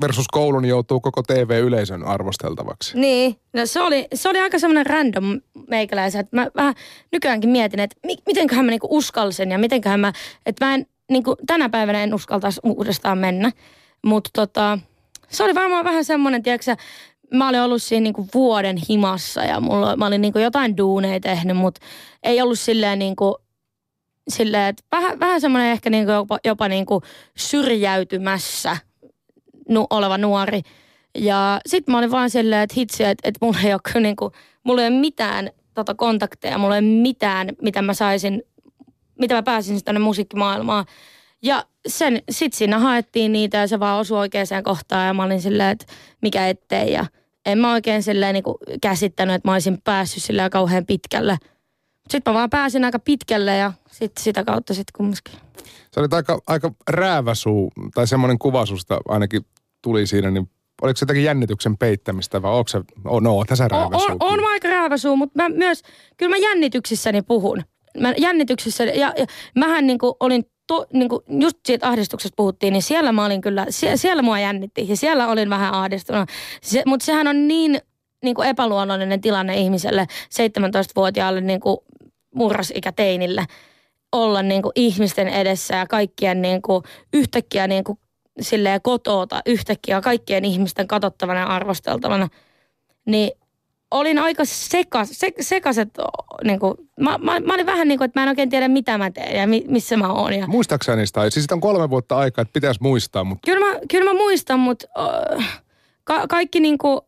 versus 0.01 0.27
koulun 0.31 0.65
joutuu 0.65 0.99
koko 0.99 1.23
TV-yleisön 1.23 2.03
arvosteltavaksi. 2.03 2.99
Niin, 2.99 3.35
no 3.53 3.65
se 3.65 3.81
oli, 3.81 4.07
se 4.13 4.29
oli 4.29 4.39
aika 4.39 4.59
semmoinen 4.59 4.85
random 4.85 5.41
meikäläisen, 5.67 6.21
että 6.21 6.35
mä 6.35 6.47
vähän 6.55 6.73
nykyäänkin 7.11 7.49
mietin, 7.49 7.79
että 7.79 7.95
mi, 8.05 8.15
mitenköhän 8.25 8.65
mä 8.65 8.71
niinku 8.71 8.87
uskalsin 8.89 9.51
ja 9.51 9.57
mitenköhän 9.57 9.99
mä, 9.99 10.13
että 10.45 10.65
mä 10.65 10.75
en 10.75 10.85
niinku, 11.11 11.35
tänä 11.47 11.69
päivänä 11.69 12.03
en 12.03 12.13
uskaltaisi 12.13 12.61
uudestaan 12.63 13.17
mennä. 13.17 13.51
Mutta 14.05 14.29
tota, 14.33 14.79
se 15.29 15.43
oli 15.43 15.55
varmaan 15.55 15.85
vähän 15.85 16.05
semmoinen, 16.05 16.43
tiedätkö 16.43 16.75
mä 17.33 17.49
olin 17.49 17.61
ollut 17.61 17.83
siinä 17.83 18.03
niinku 18.03 18.27
vuoden 18.33 18.77
himassa 18.89 19.43
ja 19.43 19.59
mulla, 19.59 19.95
mä 19.95 20.07
olin 20.07 20.21
niinku 20.21 20.39
jotain 20.39 20.77
duuneja 20.77 21.19
tehnyt, 21.19 21.57
mutta 21.57 21.81
ei 22.23 22.41
ollut 22.41 22.59
silleen 22.59 22.99
niinku, 22.99 23.37
silleen, 24.29 24.69
että 24.69 24.83
vähän, 24.91 25.19
vähän 25.19 25.41
semmoinen 25.41 25.71
ehkä 25.71 25.89
niinku 25.89 26.11
jopa, 26.11 26.39
jopa 26.45 26.67
niinku 26.67 27.01
syrjäytymässä 27.37 28.77
nu, 29.69 29.87
oleva 29.89 30.17
nuori. 30.17 30.61
Ja 31.17 31.61
sitten 31.65 31.91
mä 31.91 31.97
olin 31.97 32.11
vaan 32.11 32.29
silleen, 32.29 32.61
että 32.61 32.73
hitsi, 32.77 33.03
että, 33.03 33.29
että 33.29 33.45
mulla 33.45 33.59
ei 33.63 33.73
ole 33.73 33.81
kyllä 33.83 34.03
niinku, 34.03 34.31
mulla 34.63 34.81
ei 34.81 34.87
ole 34.87 34.99
mitään 34.99 35.49
tota 35.73 35.95
kontakteja, 35.95 36.57
mulla 36.57 36.75
ei 36.75 36.83
ole 36.83 37.01
mitään, 37.01 37.49
mitä 37.61 37.81
mä 37.81 37.93
saisin, 37.93 38.43
mitä 39.19 39.35
mä 39.35 39.43
pääsin 39.43 39.83
tänne 39.83 39.99
musiikkimaailmaan. 39.99 40.85
Ja 41.41 41.65
sen, 41.87 42.21
sit 42.31 42.53
siinä 42.53 42.79
haettiin 42.79 43.31
niitä 43.31 43.57
ja 43.57 43.67
se 43.67 43.79
vaan 43.79 43.99
osui 43.99 44.17
oikeaan 44.17 44.63
kohtaan 44.63 45.07
ja 45.07 45.13
mä 45.13 45.23
olin 45.23 45.41
silleen, 45.41 45.69
että 45.69 45.85
mikä 46.21 46.47
ettei. 46.47 46.93
Ja 46.93 47.05
en 47.45 47.57
mä 47.57 47.71
oikein 47.71 48.03
silleen 48.03 48.33
niin 48.33 48.79
käsittänyt, 48.81 49.35
että 49.35 49.47
mä 49.47 49.53
olisin 49.53 49.81
päässyt 49.83 50.23
silleen 50.23 50.49
kauhean 50.49 50.85
pitkälle. 50.85 51.37
Sitten 52.09 52.33
mä 52.33 52.37
vaan 52.37 52.49
pääsin 52.49 52.85
aika 52.85 52.99
pitkälle 52.99 53.57
ja 53.57 53.73
sit 53.91 54.11
sitä 54.19 54.43
kautta 54.43 54.73
sitten 54.73 54.93
kumminkin. 54.97 55.33
Se 55.91 55.99
oli 55.99 56.07
aika, 56.11 56.39
aika 56.47 56.71
rääväsuu, 56.89 57.71
tai 57.93 58.07
semmoinen 58.07 58.39
kuva 58.39 58.65
susta 58.65 58.99
ainakin 59.07 59.45
tuli 59.83 60.07
siinä, 60.07 60.31
niin 60.31 60.49
oliko 60.81 60.97
se 60.97 61.03
jotakin 61.03 61.23
jännityksen 61.23 61.77
peittämistä 61.77 62.41
vai 62.41 62.53
onko 62.53 62.67
se, 62.67 62.81
oh, 63.05 63.21
no 63.21 63.43
tässä 63.47 63.67
rääväsuu? 63.67 64.11
On, 64.11 64.17
on, 64.19 64.39
on 64.39 64.51
aika 64.51 64.69
rääväsuu, 64.69 65.15
mutta 65.15 65.43
mä 65.43 65.49
myös, 65.49 65.81
kyllä 66.17 66.29
mä 66.29 66.37
jännityksissäni 66.37 67.21
puhun. 67.21 67.63
Mä 67.99 68.13
jännityksissä, 68.17 68.83
ja, 68.83 69.13
ja 69.17 69.25
mähän 69.55 69.87
niin 69.87 69.97
olin 70.19 70.45
to, 70.67 70.85
niin 70.93 71.09
kuin 71.09 71.21
just 71.27 71.57
siitä 71.65 71.87
ahdistuksesta 71.87 72.35
puhuttiin, 72.35 72.73
niin 72.73 72.83
siellä 72.83 73.11
mä 73.11 73.25
olin 73.25 73.41
kyllä, 73.41 73.65
sie, 73.69 73.97
siellä 73.97 74.21
mua 74.21 74.39
jännitti 74.39 74.85
ja 74.89 74.97
siellä 74.97 75.27
olin 75.27 75.49
vähän 75.49 75.73
ahdistunut. 75.73 76.29
Se, 76.61 76.83
mutta 76.85 77.05
sehän 77.05 77.27
on 77.27 77.47
niin, 77.47 77.81
niin 78.23 78.35
kuin 78.35 78.47
epäluonnollinen 78.47 79.21
tilanne 79.21 79.57
ihmiselle, 79.57 80.07
17-vuotiaalle 80.33 81.41
niin 81.41 81.59
kuin 81.59 81.77
murrosikäteinille, 82.35 83.45
olla 84.11 84.41
niin 84.41 84.61
kuin 84.61 84.71
ihmisten 84.75 85.27
edessä 85.27 85.75
ja 85.75 85.87
kaikkien 85.87 86.41
niin 86.41 86.61
kuin 86.61 86.83
yhtäkkiä 87.13 87.67
niin 87.67 87.83
kuin 87.83 87.99
silleen 88.41 88.81
kotota 88.81 89.41
yhtäkkiä 89.45 90.01
kaikkien 90.01 90.45
ihmisten 90.45 90.87
katsottavana 90.87 91.39
ja 91.39 91.45
arvosteltavana. 91.45 92.29
Niin 93.05 93.31
olin 93.91 94.19
aika 94.19 94.45
sekas, 94.45 95.09
se, 95.11 95.31
sekaset, 95.39 95.89
niin 96.43 96.59
kuin, 96.59 96.73
mä, 96.99 97.17
mä, 97.17 97.39
mä, 97.39 97.53
olin 97.53 97.65
vähän 97.65 97.87
niin 97.87 97.97
kuin, 97.97 98.05
että 98.05 98.19
mä 98.19 98.23
en 98.23 98.29
oikein 98.29 98.49
tiedä 98.49 98.67
mitä 98.67 98.97
mä 98.97 99.11
teen 99.11 99.35
ja 99.35 99.47
mi, 99.47 99.63
missä 99.67 99.97
mä 99.97 100.13
oon. 100.13 100.33
Ja... 100.33 100.47
Muistaakseni 100.47 100.97
niistä? 100.97 101.29
Siis 101.29 101.51
on 101.51 101.61
kolme 101.61 101.89
vuotta 101.89 102.17
aikaa, 102.17 102.41
että 102.41 102.53
pitäisi 102.53 102.79
muistaa. 102.83 103.23
Mutta... 103.23 103.51
Kyllä, 103.51 103.65
mä, 103.65 103.79
kyllä 103.91 104.13
mä 104.13 104.19
muistan, 104.19 104.59
mutta 104.59 104.87
uh, 104.97 105.43
ka, 106.03 106.27
kaikki 106.27 106.59
niin 106.59 106.77
kuin, 106.77 106.99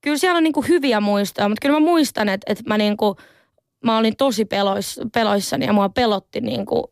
kyllä 0.00 0.16
siellä 0.16 0.36
on 0.36 0.42
niin 0.42 0.52
kuin 0.52 0.68
hyviä 0.68 1.00
muistoja, 1.00 1.48
mutta 1.48 1.62
kyllä 1.66 1.80
mä 1.80 1.86
muistan, 1.86 2.28
että, 2.28 2.52
että 2.52 2.64
mä 2.66 2.78
niin 2.78 2.96
kuin, 2.96 3.16
mä 3.84 3.98
olin 3.98 4.16
tosi 4.16 4.44
pelois, 4.44 5.00
peloissani 5.14 5.66
ja 5.66 5.72
mua 5.72 5.88
pelotti, 5.88 6.40
niin 6.40 6.66
kuin, 6.66 6.84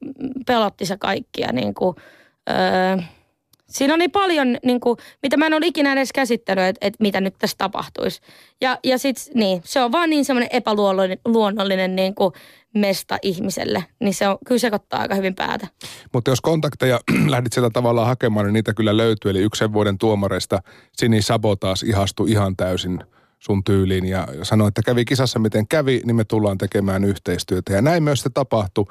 pelotti 0.46 0.86
se 0.86 0.96
kaikki 0.96 1.40
ja 1.40 1.52
niin 1.52 1.74
kuin, 1.74 1.96
öö, 2.50 2.96
Siinä 3.74 3.94
oli 3.94 4.08
paljon, 4.08 4.58
niin 4.64 4.80
kuin, 4.80 4.96
mitä 5.22 5.36
mä 5.36 5.46
en 5.46 5.54
ole 5.54 5.66
ikinä 5.66 5.92
edes 5.92 6.12
käsittänyt, 6.12 6.64
että, 6.64 6.86
että 6.86 6.96
mitä 7.00 7.20
nyt 7.20 7.34
tässä 7.38 7.56
tapahtuisi. 7.58 8.20
Ja, 8.60 8.78
ja 8.84 8.98
sitten 8.98 9.24
niin, 9.34 9.60
se 9.64 9.82
on 9.82 9.92
vaan 9.92 10.10
niin 10.10 10.24
semmoinen 10.24 10.48
epäluonnollinen 10.52 11.96
niin 11.96 12.14
kuin 12.14 12.32
mesta 12.74 13.18
ihmiselle, 13.22 13.84
niin 14.00 14.14
se 14.14 14.28
on, 14.28 14.38
kyllä 14.46 14.58
sekoittaa 14.58 15.00
aika 15.00 15.14
hyvin 15.14 15.34
päätä. 15.34 15.66
Mutta 16.12 16.30
jos 16.30 16.40
kontakteja 16.40 17.00
lähdit 17.28 17.52
sieltä 17.52 17.70
tavallaan 17.70 18.06
hakemaan, 18.06 18.46
niin 18.46 18.52
niitä 18.52 18.74
kyllä 18.74 18.96
löytyy. 18.96 19.30
Eli 19.30 19.40
yksi 19.40 19.72
vuoden 19.72 19.98
tuomareista 19.98 20.62
Sini 20.92 21.22
Sabo 21.22 21.56
taas 21.56 21.82
ihastui 21.82 22.30
ihan 22.30 22.56
täysin 22.56 23.04
sun 23.38 23.64
tyyliin 23.64 24.04
ja 24.04 24.28
sanoi, 24.42 24.68
että 24.68 24.82
kävi 24.82 25.04
kisassa 25.04 25.38
miten 25.38 25.68
kävi, 25.68 26.00
niin 26.04 26.16
me 26.16 26.24
tullaan 26.24 26.58
tekemään 26.58 27.04
yhteistyötä. 27.04 27.72
Ja 27.72 27.82
näin 27.82 28.02
myös 28.02 28.20
se 28.20 28.30
tapahtui. 28.34 28.86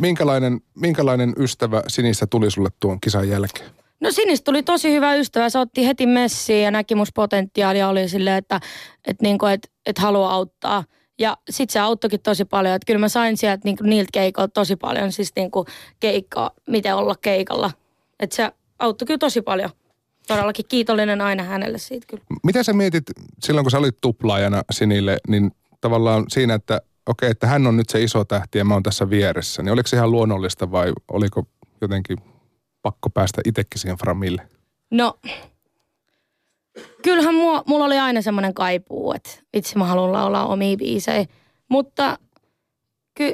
Minkälainen, 0.00 0.60
minkälainen 0.74 1.32
ystävä 1.38 1.82
Sinistä 1.88 2.26
tuli 2.26 2.50
sulle 2.50 2.68
tuon 2.80 3.00
kisan 3.00 3.28
jälkeen? 3.28 3.70
No 4.00 4.10
Sinistä 4.10 4.44
tuli 4.44 4.62
tosi 4.62 4.92
hyvä 4.92 5.14
ystävä. 5.14 5.48
Se 5.48 5.58
otti 5.58 5.86
heti 5.86 6.06
messiin 6.06 6.64
ja 6.64 6.70
näki 6.70 6.94
musta 6.94 7.12
potentiaalia. 7.14 7.88
Oli 7.88 8.08
silleen, 8.08 8.36
että, 8.36 8.60
että, 9.06 9.22
niinku, 9.22 9.46
että, 9.46 9.68
että 9.86 10.02
haluaa 10.02 10.32
auttaa. 10.32 10.84
Ja 11.18 11.36
sitten 11.50 11.72
se 11.72 11.80
auttoikin 11.80 12.20
tosi 12.20 12.44
paljon. 12.44 12.74
Että 12.74 12.86
kyllä 12.86 13.00
mä 13.00 13.08
sain 13.08 13.36
sieltä 13.36 13.60
niinku, 13.64 13.84
niiltä 13.84 14.08
keikoilta 14.12 14.52
tosi 14.52 14.76
paljon. 14.76 15.12
Siis 15.12 15.32
niinku, 15.36 15.64
keikkaa, 16.00 16.50
miten 16.68 16.96
olla 16.96 17.14
keikalla. 17.20 17.70
Että 18.20 18.36
se 18.36 18.52
auttoi 18.78 19.06
kyllä 19.06 19.18
tosi 19.18 19.42
paljon. 19.42 19.70
Todellakin 20.26 20.64
kiitollinen 20.68 21.20
aina 21.20 21.42
hänelle 21.42 21.78
siitä 21.78 22.06
kyllä. 22.06 22.24
Mitä 22.44 22.62
sä 22.62 22.72
mietit 22.72 23.04
silloin, 23.42 23.64
kun 23.64 23.70
sä 23.70 23.78
olit 23.78 23.96
tuplaajana 24.00 24.62
Sinille, 24.70 25.16
niin 25.28 25.50
tavallaan 25.80 26.24
siinä, 26.28 26.54
että 26.54 26.80
okei, 27.06 27.30
että 27.30 27.46
hän 27.46 27.66
on 27.66 27.76
nyt 27.76 27.88
se 27.88 28.02
iso 28.02 28.24
tähti 28.24 28.58
ja 28.58 28.64
mä 28.64 28.74
oon 28.74 28.82
tässä 28.82 29.10
vieressä. 29.10 29.62
Niin 29.62 29.72
oliko 29.72 29.86
se 29.86 29.96
ihan 29.96 30.10
luonnollista 30.10 30.70
vai 30.70 30.92
oliko 31.12 31.46
jotenkin 31.80 32.18
pakko 32.82 33.10
päästä 33.10 33.42
itsekin 33.44 33.80
siihen 33.80 33.98
framille? 33.98 34.48
No, 34.90 35.18
kyllähän 37.02 37.34
mua, 37.34 37.62
mulla 37.66 37.84
oli 37.84 37.98
aina 37.98 38.22
semmoinen 38.22 38.54
kaipuu, 38.54 39.12
että 39.12 39.30
itse 39.54 39.78
mä 39.78 39.84
haluan 39.84 40.12
laulaa 40.12 40.46
omia 40.46 40.76
biisejä. 40.76 41.26
Mutta 41.68 42.18
ky, 43.14 43.32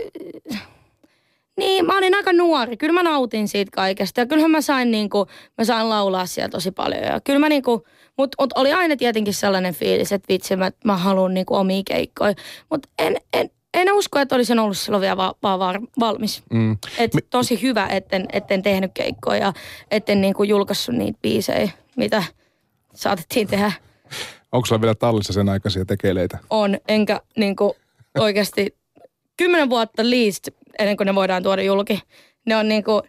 niin, 1.57 1.87
mä 1.87 1.99
olin 1.99 2.15
aika 2.15 2.33
nuori. 2.33 2.77
Kyllä 2.77 2.93
mä 2.93 3.03
nautin 3.03 3.49
siitä 3.49 3.71
kaikesta. 3.75 4.21
Ja 4.21 4.27
kyllähän 4.27 4.51
mä 4.51 4.61
sain, 4.61 4.91
niinku, 4.91 5.27
mä 5.59 5.65
sain 5.65 5.89
laulaa 5.89 6.27
siellä 6.27 6.49
tosi 6.49 6.71
paljon. 6.71 7.03
Ja 7.03 7.21
kyllä 7.21 7.39
mä 7.39 7.49
niinku, 7.49 7.87
mutta 8.19 8.43
mut 8.43 8.53
oli 8.55 8.73
aina 8.73 8.97
tietenkin 8.97 9.35
sellainen 9.35 9.75
fiilis, 9.75 10.13
että 10.13 10.33
vitsi, 10.33 10.57
mä, 10.57 10.71
mä 10.85 10.97
haluan 10.97 11.35
niinku 11.35 11.55
omia 11.55 11.83
keikkoja. 11.87 12.35
Mutta 12.71 12.89
en, 12.99 13.17
en, 13.33 13.51
en 13.75 13.93
usko, 13.93 14.19
että 14.19 14.35
olisin 14.35 14.59
ollut 14.59 14.79
silloin 14.79 15.01
vielä 15.01 15.17
va- 15.17 15.59
var- 15.59 15.81
valmis. 16.01 16.43
Mm. 16.53 16.77
Et 16.99 17.11
tosi 17.31 17.63
hyvä, 17.63 17.87
etten, 17.87 18.27
etten 18.33 18.63
tehnyt 18.63 18.91
keikkoja 18.95 19.39
ja 19.41 19.53
etten 19.91 20.21
niinku 20.21 20.43
julkaissut 20.43 20.95
niitä 20.95 21.19
biisejä, 21.23 21.71
mitä 21.97 22.25
saatettiin 22.95 23.49
tehdä. 23.49 23.73
Onko 24.53 24.67
sulla 24.67 24.81
vielä 24.81 24.95
tallissa 24.95 25.33
sen 25.33 25.49
aikaisia 25.49 25.85
tekeleitä? 25.85 26.39
On, 26.51 26.79
enkä 26.89 27.21
niinku 27.37 27.77
oikeasti 28.19 28.77
kymmenen 29.39 29.71
vuotta 29.71 30.03
least 30.11 30.49
ennen 30.79 30.97
kuin 30.97 31.07
ne 31.07 31.15
voidaan 31.15 31.43
tuoda 31.43 31.63
julki. 31.63 32.01
Ne 32.47 32.57
on 32.57 32.69
niinku, 32.69 33.03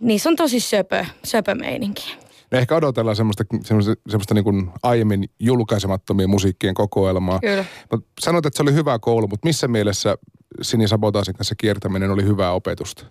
niissä 0.00 0.28
on 0.28 0.36
tosi 0.36 0.60
söpö, 0.60 1.04
söpö 1.24 1.54
meininki. 1.54 2.16
No 2.50 2.58
ehkä 2.58 2.76
odotellaan 2.76 3.16
semmoista, 3.16 3.44
semmoista, 3.62 3.94
semmoista 4.08 4.34
niin 4.34 4.44
kuin 4.44 4.70
aiemmin 4.82 5.30
julkaisemattomia 5.40 6.28
musiikkien 6.28 6.74
kokoelmaa. 6.74 7.40
Kyllä. 7.40 7.64
Mut 7.92 8.06
sanoit, 8.20 8.46
että 8.46 8.56
se 8.56 8.62
oli 8.62 8.74
hyvä 8.74 8.98
koulu, 8.98 9.28
mutta 9.28 9.46
missä 9.46 9.68
mielessä 9.68 10.16
Sini 10.62 10.88
Sabotaasin 10.88 11.34
kanssa 11.34 11.54
kiertäminen 11.58 12.10
oli 12.10 12.24
hyvää 12.24 12.52
opetusta? 12.52 13.06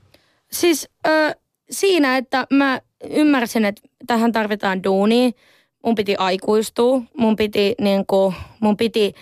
Siis 0.52 0.90
ö, 1.08 1.36
siinä, 1.72 2.18
että 2.18 2.48
mä 2.54 2.82
ymmärsin, 3.10 3.66
että 3.66 3.82
tähän 4.08 4.32
tarvitaan 4.32 4.84
duunia. 4.84 5.32
Mun 5.86 5.96
piti 5.96 6.16
aikuistua, 6.16 7.02
mun 7.18 7.36
piti 7.36 7.76
niinku, 7.82 8.34
mun 8.60 8.78
piti 8.78 9.14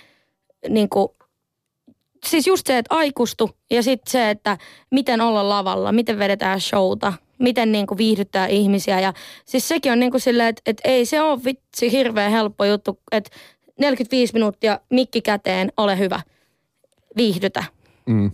niinku, 2.24 2.30
siis 2.30 2.48
just 2.48 2.68
se, 2.68 2.78
että 2.78 2.96
aikuistu 2.96 3.52
ja 3.72 3.84
sitten 3.84 4.12
se, 4.12 4.30
että 4.30 4.58
miten 4.92 5.22
olla 5.22 5.50
lavalla, 5.50 5.92
miten 5.92 6.20
vedetään 6.20 6.62
showta, 6.62 7.14
miten 7.40 7.72
niinku 7.72 7.98
viihdyttää 7.98 8.48
ihmisiä. 8.48 9.00
Ja 9.00 9.14
siis 9.46 9.68
sekin 9.68 9.92
on 9.92 10.00
niinku 10.00 10.20
silleen, 10.20 10.50
että, 10.50 10.62
että 10.66 10.90
ei 10.90 11.06
se 11.06 11.22
ole 11.22 11.44
vitsi 11.44 11.92
hirveän 11.92 12.32
helppo 12.32 12.66
juttu, 12.66 13.00
että 13.12 13.30
45 13.80 14.34
minuuttia 14.34 14.80
mikki 14.90 15.22
käteen, 15.22 15.72
ole 15.78 15.98
hyvä, 15.98 16.22
viihdytä. 17.18 17.64
Mm. 18.06 18.32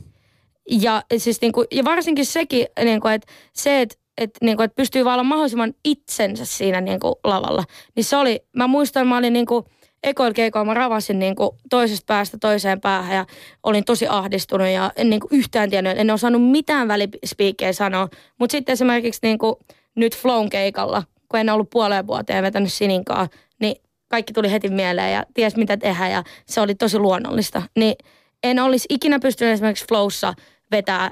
Ja, 0.72 1.04
siis 1.18 1.42
niinku, 1.42 1.66
ja 1.72 1.84
varsinkin 1.84 2.26
sekin, 2.26 2.68
niinku, 2.84 3.08
että 3.08 3.32
se, 3.54 3.82
että 3.82 3.96
et, 4.18 4.38
niinku, 4.42 4.64
et 4.64 4.76
pystyy 4.76 5.06
vaan 5.06 5.14
olla 5.14 5.24
mahdollisimman 5.24 5.74
itsensä 5.86 6.46
siinä 6.46 6.82
niinku, 6.82 7.20
lavalla. 7.24 7.64
Niin 7.96 8.04
se 8.04 8.18
oli, 8.18 8.40
mä 8.56 8.68
muistan, 8.68 9.08
mä 9.08 9.18
olin 9.18 9.34
niinku, 9.34 9.66
ekoilla 10.04 10.34
keikoilla 10.34 10.66
mä 10.66 10.74
ravasin 10.74 11.20
niinku, 11.20 11.58
toisesta 11.70 12.06
päästä 12.08 12.38
toiseen 12.42 12.82
päähän 12.82 13.16
ja 13.16 13.26
olin 13.64 13.86
tosi 13.86 14.08
ahdistunut 14.08 14.68
ja 14.68 14.92
en 14.96 15.10
niinku, 15.10 15.28
yhtään 15.32 15.70
tiennyt, 15.70 16.00
en 16.00 16.12
osannut 16.12 16.52
mitään 16.52 16.88
välispiikkejä 16.88 17.74
sanoa. 17.74 18.10
Mutta 18.40 18.52
sitten 18.52 18.74
esimerkiksi 18.74 19.20
niinku, 19.24 19.60
nyt 19.96 20.18
Flown 20.18 20.50
keikalla, 20.50 21.04
kun 21.30 21.40
en 21.40 21.50
ollut 21.50 21.70
puoleen 21.70 22.08
vuoteen 22.08 22.44
vetänyt 22.44 22.74
Sininkaa, 22.74 23.28
niin 23.60 23.76
kaikki 24.08 24.34
tuli 24.34 24.52
heti 24.52 24.70
mieleen 24.70 25.14
ja 25.14 25.26
ties 25.34 25.56
mitä 25.56 25.78
tehdä 25.78 26.10
ja 26.10 26.24
se 26.46 26.62
oli 26.62 26.76
tosi 26.76 27.00
luonnollista. 27.00 27.62
Niin 27.76 27.96
en 28.44 28.60
olisi 28.60 28.86
ikinä 28.90 29.20
pystynyt 29.20 29.54
esimerkiksi 29.54 29.86
Flowssa 29.88 30.34
vetää, 30.72 31.12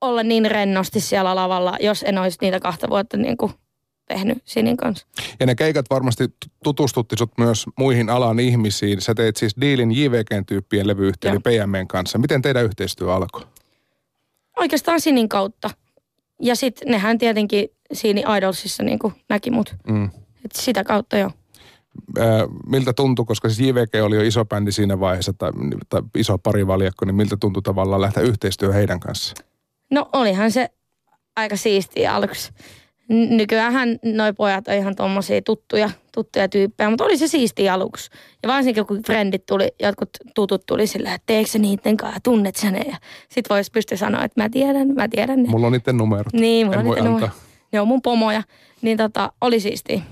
olla 0.00 0.22
niin 0.22 0.50
rennosti 0.50 1.00
siellä 1.00 1.34
lavalla, 1.34 1.76
jos 1.80 2.02
en 2.02 2.18
olisi 2.18 2.38
niitä 2.40 2.60
kahta 2.60 2.90
vuotta 2.90 3.16
niin 3.16 3.36
kuin 3.36 3.52
tehnyt 4.14 4.42
Sinin 4.44 4.76
kanssa. 4.76 5.06
Ja 5.40 5.46
ne 5.46 5.54
keikat 5.54 5.86
varmasti 5.90 6.24
tutustutti 6.64 7.16
sut 7.18 7.32
myös 7.38 7.66
muihin 7.78 8.10
alan 8.10 8.40
ihmisiin. 8.40 9.00
Sä 9.00 9.14
teit 9.14 9.36
siis 9.36 9.54
diilin 9.60 9.92
JVG-tyyppien 9.92 10.86
levyyhtiö, 10.86 11.30
eli 11.30 11.38
PMN 11.38 11.88
kanssa. 11.88 12.18
Miten 12.18 12.42
teidän 12.42 12.64
yhteistyö 12.64 13.14
alkoi? 13.14 13.42
Oikeastaan 14.56 15.00
Sinin 15.00 15.28
kautta. 15.28 15.70
Ja 16.40 16.56
sitten 16.56 16.88
nehän 16.88 17.18
tietenkin 17.18 17.68
siinä 17.92 18.36
Idolsissa 18.36 18.82
niin 18.82 18.98
näki 19.28 19.50
mut. 19.50 19.76
Mm. 19.88 20.04
Et 20.44 20.52
sitä 20.54 20.84
kautta 20.84 21.18
jo. 21.18 21.30
Miltä 22.66 22.92
tuntui, 22.92 23.24
koska 23.24 23.48
siis 23.48 23.68
JVG 23.68 24.04
oli 24.04 24.16
jo 24.16 24.22
iso 24.22 24.44
bändi 24.44 24.72
siinä 24.72 25.00
vaiheessa, 25.00 25.32
tai, 25.32 25.50
tai 25.88 26.02
iso 26.16 26.38
parivaljakko, 26.38 27.04
niin 27.04 27.14
miltä 27.14 27.36
tuntui 27.36 27.62
tavallaan 27.62 28.00
lähteä 28.00 28.22
yhteistyöhön 28.22 28.74
heidän 28.74 29.00
kanssa? 29.00 29.34
No 29.90 30.08
olihan 30.12 30.50
se 30.50 30.70
aika 31.36 31.56
siistiä 31.56 32.14
aluksi. 32.14 32.52
Nykyään 33.10 33.98
noi 34.02 34.32
pojat 34.32 34.68
on 34.68 34.74
ihan 34.74 34.96
tommosia 34.96 35.42
tuttuja, 35.42 35.90
tuttuja 36.14 36.48
tyyppejä, 36.48 36.90
mutta 36.90 37.04
oli 37.04 37.16
se 37.16 37.28
siistiä 37.28 37.74
aluksi. 37.74 38.10
Ja 38.42 38.48
varsinkin 38.48 38.86
kun 38.86 39.02
frendit 39.06 39.46
tuli, 39.46 39.68
jotkut 39.82 40.10
tutut 40.34 40.66
tuli 40.66 40.86
sillä, 40.86 41.14
että 41.14 41.26
teekö 41.26 41.58
niiden 41.58 41.96
kanssa, 41.96 42.20
tunnet 42.22 42.56
sä 42.56 42.70
ne? 42.70 42.84
Ja 42.90 42.96
sit 43.28 43.50
vois 43.50 43.70
pystyä 43.70 43.96
sanoa, 43.96 44.24
että 44.24 44.42
mä 44.42 44.48
tiedän, 44.48 44.88
mä 44.94 45.08
tiedän 45.08 45.42
ne. 45.42 45.48
Mulla 45.48 45.66
on 45.66 45.72
niiden 45.72 45.96
numerot. 45.96 46.32
Niin, 46.32 46.66
mulla 46.66 46.80
en 46.80 46.80
on 46.80 46.86
voi 46.86 46.96
niiden 46.96 47.12
antaa. 47.12 47.28
numerot. 47.28 47.50
Ne 47.72 47.80
on 47.80 47.88
mun 47.88 48.02
pomoja. 48.02 48.42
Niin 48.82 48.96
tota, 48.96 49.32
oli 49.40 49.60
siistiä. 49.60 50.02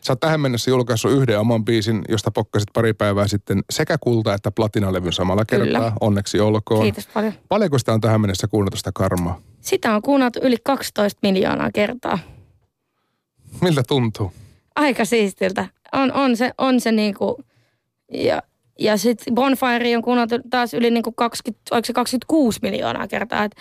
Sä 0.00 0.12
oot 0.12 0.20
tähän 0.20 0.40
mennessä 0.40 0.70
julkaissut 0.70 1.12
yhden 1.12 1.40
oman 1.40 1.64
biisin, 1.64 2.02
josta 2.08 2.30
pokkasit 2.30 2.68
pari 2.72 2.92
päivää 2.92 3.28
sitten 3.28 3.62
sekä 3.70 3.96
kulta- 4.00 4.34
että 4.34 4.50
platinalevyn 4.50 5.12
samalla 5.12 5.44
kertaa. 5.44 5.66
Kyllä. 5.66 5.92
Onneksi 6.00 6.40
olkoon. 6.40 6.82
Kiitos 6.82 7.06
paljon. 7.06 7.32
Paljonko 7.48 7.78
sitä 7.78 7.92
on 7.92 8.00
tähän 8.00 8.20
mennessä 8.20 8.48
kuunneltu 8.48 8.76
sitä 8.76 8.90
karmaa? 8.94 9.40
Sitä 9.60 9.94
on 9.94 10.02
kuunneltu 10.02 10.40
yli 10.42 10.56
12 10.64 11.18
miljoonaa 11.22 11.70
kertaa. 11.74 12.18
Miltä 13.60 13.82
tuntuu? 13.88 14.32
Aika 14.76 15.04
siistiltä. 15.04 15.66
On, 15.92 16.12
on 16.12 16.36
se, 16.36 16.50
on 16.58 16.80
se 16.80 16.92
niinku, 16.92 17.44
ja, 18.12 18.42
ja 18.78 18.96
sitten 18.96 19.34
Bonfire 19.34 19.96
on 19.96 20.02
kuunneltu 20.02 20.34
taas 20.50 20.74
yli 20.74 20.90
niinku 20.90 21.12
20, 21.12 21.62
oliko 21.70 21.86
se 21.86 21.92
26 21.92 22.58
miljoonaa 22.62 23.08
kertaa. 23.08 23.44
Et 23.44 23.52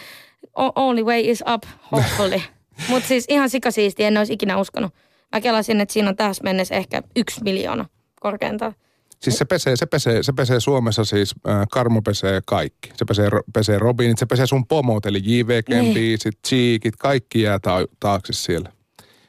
only 0.76 1.04
way 1.04 1.20
is 1.20 1.44
up, 1.54 1.64
hopefully. 1.92 2.42
Mutta 2.90 3.08
siis 3.08 3.26
ihan 3.30 3.50
sikasiisti, 3.50 4.04
en 4.04 4.18
olisi 4.18 4.34
ikinä 4.34 4.58
uskonut. 4.58 4.94
Mä 5.36 5.42
kelasin, 5.42 5.82
että 5.82 5.94
siinä 5.94 6.10
on 6.10 6.16
tässä 6.16 6.44
mennessä 6.44 6.76
ehkä 6.76 7.04
yksi 7.16 7.44
miljoona 7.44 7.86
korkeintaan. 8.20 8.76
Siis 9.20 9.38
se 9.38 9.46
pesee, 9.46 9.76
se 9.76 9.86
pesee, 9.86 10.24
se 10.24 10.34
pesee 10.34 10.60
Suomessa 10.60 11.06
siis, 11.06 11.36
äh, 11.50 11.68
Karmo 11.72 12.02
pesee 12.02 12.42
kaikki. 12.46 12.90
Se 12.96 13.06
pesee, 13.06 13.30
pesee 13.54 13.80
Robinit, 13.80 14.18
se 14.18 14.26
pesee 14.26 14.48
sun 14.48 14.68
pomot, 14.68 15.06
eli 15.06 15.20
JVGn 15.24 15.82
Niin. 15.82 15.94
biisit, 15.94 16.34
Cheekit, 16.48 16.96
kaikki 16.96 17.42
jää 17.42 17.60
ta- 17.60 17.86
taakse 18.00 18.34
siellä. 18.34 18.72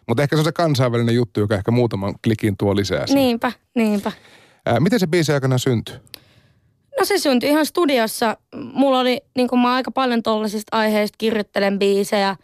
Mutta 0.09 0.23
ehkä 0.23 0.37
se 0.37 0.41
on 0.41 0.45
se 0.45 0.53
kansainvälinen 0.53 1.15
juttu, 1.15 1.41
joka 1.41 1.55
ehkä 1.55 1.71
muutaman 1.71 2.15
klikin 2.25 2.57
tuo 2.57 2.77
lisää. 2.77 3.07
siihen. 3.07 3.23
Niinpä, 3.23 3.53
niinpä. 3.75 4.13
Äh, 4.69 4.81
miten 4.81 5.01
se 5.01 5.07
biisi 5.07 5.33
aikana 5.33 5.59
syntyi? 5.59 5.95
No 6.99 7.05
se 7.05 7.19
syntyi 7.19 7.49
ihan 7.51 7.67
studiossa. 7.67 8.37
Mulla 8.57 9.01
oli, 9.01 9.21
niin 9.37 9.49
kuin 9.49 9.61
mä 9.61 9.75
aika 9.75 9.91
paljon 9.91 10.23
tollasista 10.23 10.77
aiheista 10.79 11.17
kirjoittelen 11.19 11.79
biisejä. 11.79 12.37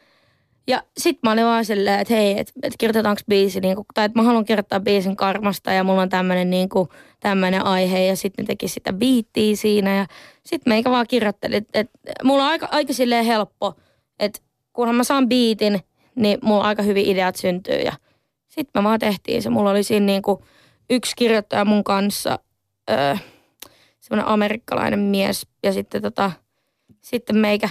Ja 0.68 0.82
sit 0.98 1.18
mä 1.22 1.32
olin 1.32 1.44
vaan 1.44 1.64
silleen, 1.64 2.00
että 2.00 2.14
hei, 2.14 2.38
että 2.38 2.52
et 2.62 2.74
kirjoitetaanko 2.78 3.22
biisi, 3.28 3.60
niin 3.60 3.76
kuin, 3.76 3.86
tai 3.94 4.04
että 4.04 4.18
mä 4.18 4.22
haluan 4.22 4.44
kirjoittaa 4.44 4.80
biisin 4.80 5.16
karmasta 5.16 5.72
ja 5.72 5.84
mulla 5.84 6.02
on 6.02 6.08
tämmönen, 6.08 6.50
niin 6.50 6.68
kuin, 6.68 6.88
tämmönen 7.20 7.64
aihe. 7.64 8.04
Ja 8.04 8.16
sitten 8.16 8.42
ne 8.42 8.46
teki 8.46 8.68
sitä 8.68 8.92
biittiä 8.92 9.56
siinä 9.56 9.96
ja 9.96 10.06
sit 10.44 10.66
meikä 10.66 10.90
vaan 10.90 11.06
kirjoitteli. 11.08 11.56
että 11.56 11.80
et, 11.80 11.90
mulla 12.24 12.44
on 12.44 12.50
aika, 12.50 12.68
aika 12.70 12.92
silleen 12.92 13.24
helppo, 13.24 13.74
että 14.18 14.40
kunhan 14.72 14.96
mä 14.96 15.04
saan 15.04 15.28
biitin, 15.28 15.80
niin 16.14 16.38
mulla 16.42 16.64
aika 16.64 16.82
hyvin 16.82 17.06
ideat 17.06 17.36
syntyy. 17.36 17.78
Ja 17.78 17.92
sit 18.48 18.68
mä 18.74 18.84
vaan 18.84 18.98
tehtiin 18.98 19.42
se. 19.42 19.50
Mulla 19.50 19.70
oli 19.70 19.82
siinä 19.82 20.06
niin 20.06 20.22
kuin 20.22 20.38
yksi 20.90 21.16
kirjoittaja 21.16 21.64
mun 21.64 21.84
kanssa, 21.84 22.38
öö, 22.90 23.16
semmoinen 24.00 24.32
amerikkalainen 24.32 24.98
mies 24.98 25.46
ja 25.62 25.72
sitten 25.72 26.02
tota, 26.02 26.32
sitten 27.00 27.36
meikä. 27.36 27.68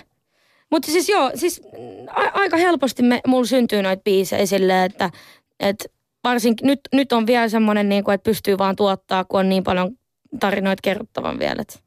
Mutta 0.71 0.91
siis 0.91 1.09
joo, 1.09 1.31
siis 1.35 1.61
a- 2.09 2.39
aika 2.39 2.57
helposti 2.57 3.03
me, 3.03 3.21
mulla 3.27 3.45
syntyy 3.45 3.81
noita 3.81 4.01
biisejä 4.03 4.45
silleen, 4.45 4.83
että 4.91 5.11
et 5.59 5.85
varsinkin 6.23 6.67
nyt, 6.67 6.79
nyt 6.93 7.11
on 7.11 7.27
vielä 7.27 7.49
semmoinen, 7.49 7.89
niin 7.89 8.11
että 8.13 8.23
pystyy 8.29 8.57
vaan 8.57 8.75
tuottaa, 8.75 9.25
kun 9.25 9.39
on 9.39 9.49
niin 9.49 9.63
paljon 9.63 9.97
tarinoita 10.39 10.81
kerrottavan 10.81 11.39
vielä. 11.39 11.61
Et, 11.61 11.83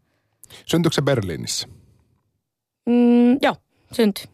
Syntyykö 0.67 0.95
se 0.95 1.03
Berliinissä? 1.03 1.69
mm, 2.87 3.37
joo, 3.43 3.57
syntyy. 3.93 4.25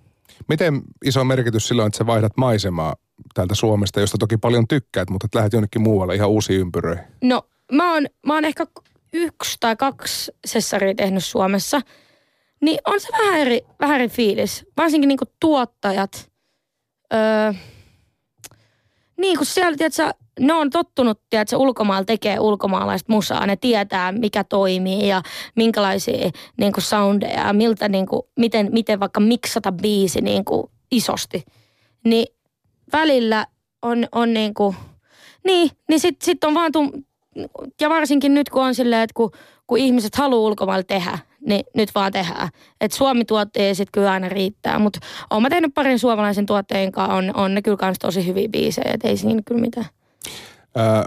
Miten 0.49 0.83
iso 1.05 1.25
merkitys 1.25 1.69
silloin, 1.69 1.87
että 1.87 1.99
sä 1.99 2.07
vaihdat 2.07 2.33
maisemaa 2.37 2.95
täältä 3.35 3.55
Suomesta, 3.55 4.01
josta 4.01 4.19
toki 4.19 4.37
paljon 4.37 4.69
tykkäät, 4.69 5.11
mutta 5.11 5.29
lähdet 5.35 5.53
jonnekin 5.53 5.83
muualle 5.83 6.15
ihan 6.15 6.29
uusiin 6.31 6.61
ympyröihin? 6.61 7.05
No, 7.23 7.43
mä 7.73 7.93
oon, 7.93 8.07
mä 8.27 8.35
oon 8.35 8.45
ehkä 8.45 8.67
yksi 9.13 9.57
tai 9.61 9.77
kaksi 9.77 10.33
sessaria 10.47 10.95
tehnyt 10.95 11.25
Suomessa. 11.25 11.81
Niin 12.61 12.79
on 12.87 13.01
se 13.01 13.09
vähän 13.13 13.41
eri, 13.41 13.61
vähän 13.81 13.95
eri 13.95 14.09
fiilis. 14.09 14.67
Varsinkin 14.77 15.09
niinku 15.09 15.25
tuottajat. 15.41 16.31
Öö, 17.15 17.53
niin 19.17 19.37
kuin 19.37 19.47
siellä, 19.47 19.77
tiedätkö, 19.77 20.11
ne 20.41 20.53
on 20.53 20.71
tottunut, 20.71 21.21
tiedätkö, 21.31 21.57
ulkomailla 21.57 22.05
tekee 22.05 22.41
ulkomaalaista 22.41 23.13
musaa. 23.13 23.47
Ne 23.47 23.57
tietää, 23.57 24.13
mikä 24.13 24.45
toimii 24.45 25.09
ja 25.09 25.23
minkälaisia 25.57 26.31
niin 26.57 26.73
kuin 26.73 26.85
soundeja 26.85 27.47
ja 27.47 27.53
miltä, 27.53 27.89
niin 27.89 28.07
kuin, 28.07 28.23
miten, 28.39 28.69
miten 28.73 29.01
vaikka 29.01 29.21
miksata 29.21 29.73
biisi 29.73 30.21
niin 30.21 30.45
kuin 30.45 30.71
isosti. 30.91 31.45
Niin 32.05 32.27
välillä 32.93 33.47
on, 33.83 34.07
on 34.13 34.35
niin 34.35 34.55
kuin, 34.55 34.77
niin, 35.45 35.71
niin 35.89 36.01
sitten 36.01 36.25
sit 36.27 36.45
on 36.45 36.55
vaan, 36.55 36.73
tum, 36.73 36.93
ja 37.81 37.91
varsinkin 37.91 38.35
nyt 38.35 38.51
kun 38.51 38.63
on 38.63 38.75
silleen, 38.75 39.03
että 39.03 39.15
kun, 39.15 39.31
kun 39.67 39.79
ihmiset 39.79 40.15
haluaa 40.17 40.49
ulkomailla 40.49 40.85
tehdä, 40.85 41.19
niin 41.47 41.65
nyt 41.75 41.91
vaan 41.95 42.13
tehdään. 42.13 42.49
Että 42.81 42.97
Suomi-tuotteja 42.97 43.75
sitten 43.75 43.93
kyllä 43.93 44.11
aina 44.13 44.29
riittää, 44.29 44.79
mutta 44.79 45.01
oon 45.31 45.43
mä 45.43 45.51
tehnyt 45.51 45.75
parin 45.75 45.99
suomalaisen 45.99 46.47
tuotteen 46.47 46.93
kanssa, 46.93 47.15
on, 47.15 47.31
on 47.35 47.55
ne 47.55 47.63
kyllä 47.63 47.77
kans 47.77 47.99
tosi 47.99 48.27
hyviä 48.27 48.49
biisejä, 48.49 48.97
ei 49.05 49.17
siinä 49.17 49.43
kyllä 49.47 49.61
mitään. 49.61 49.87
Ää, 50.77 51.05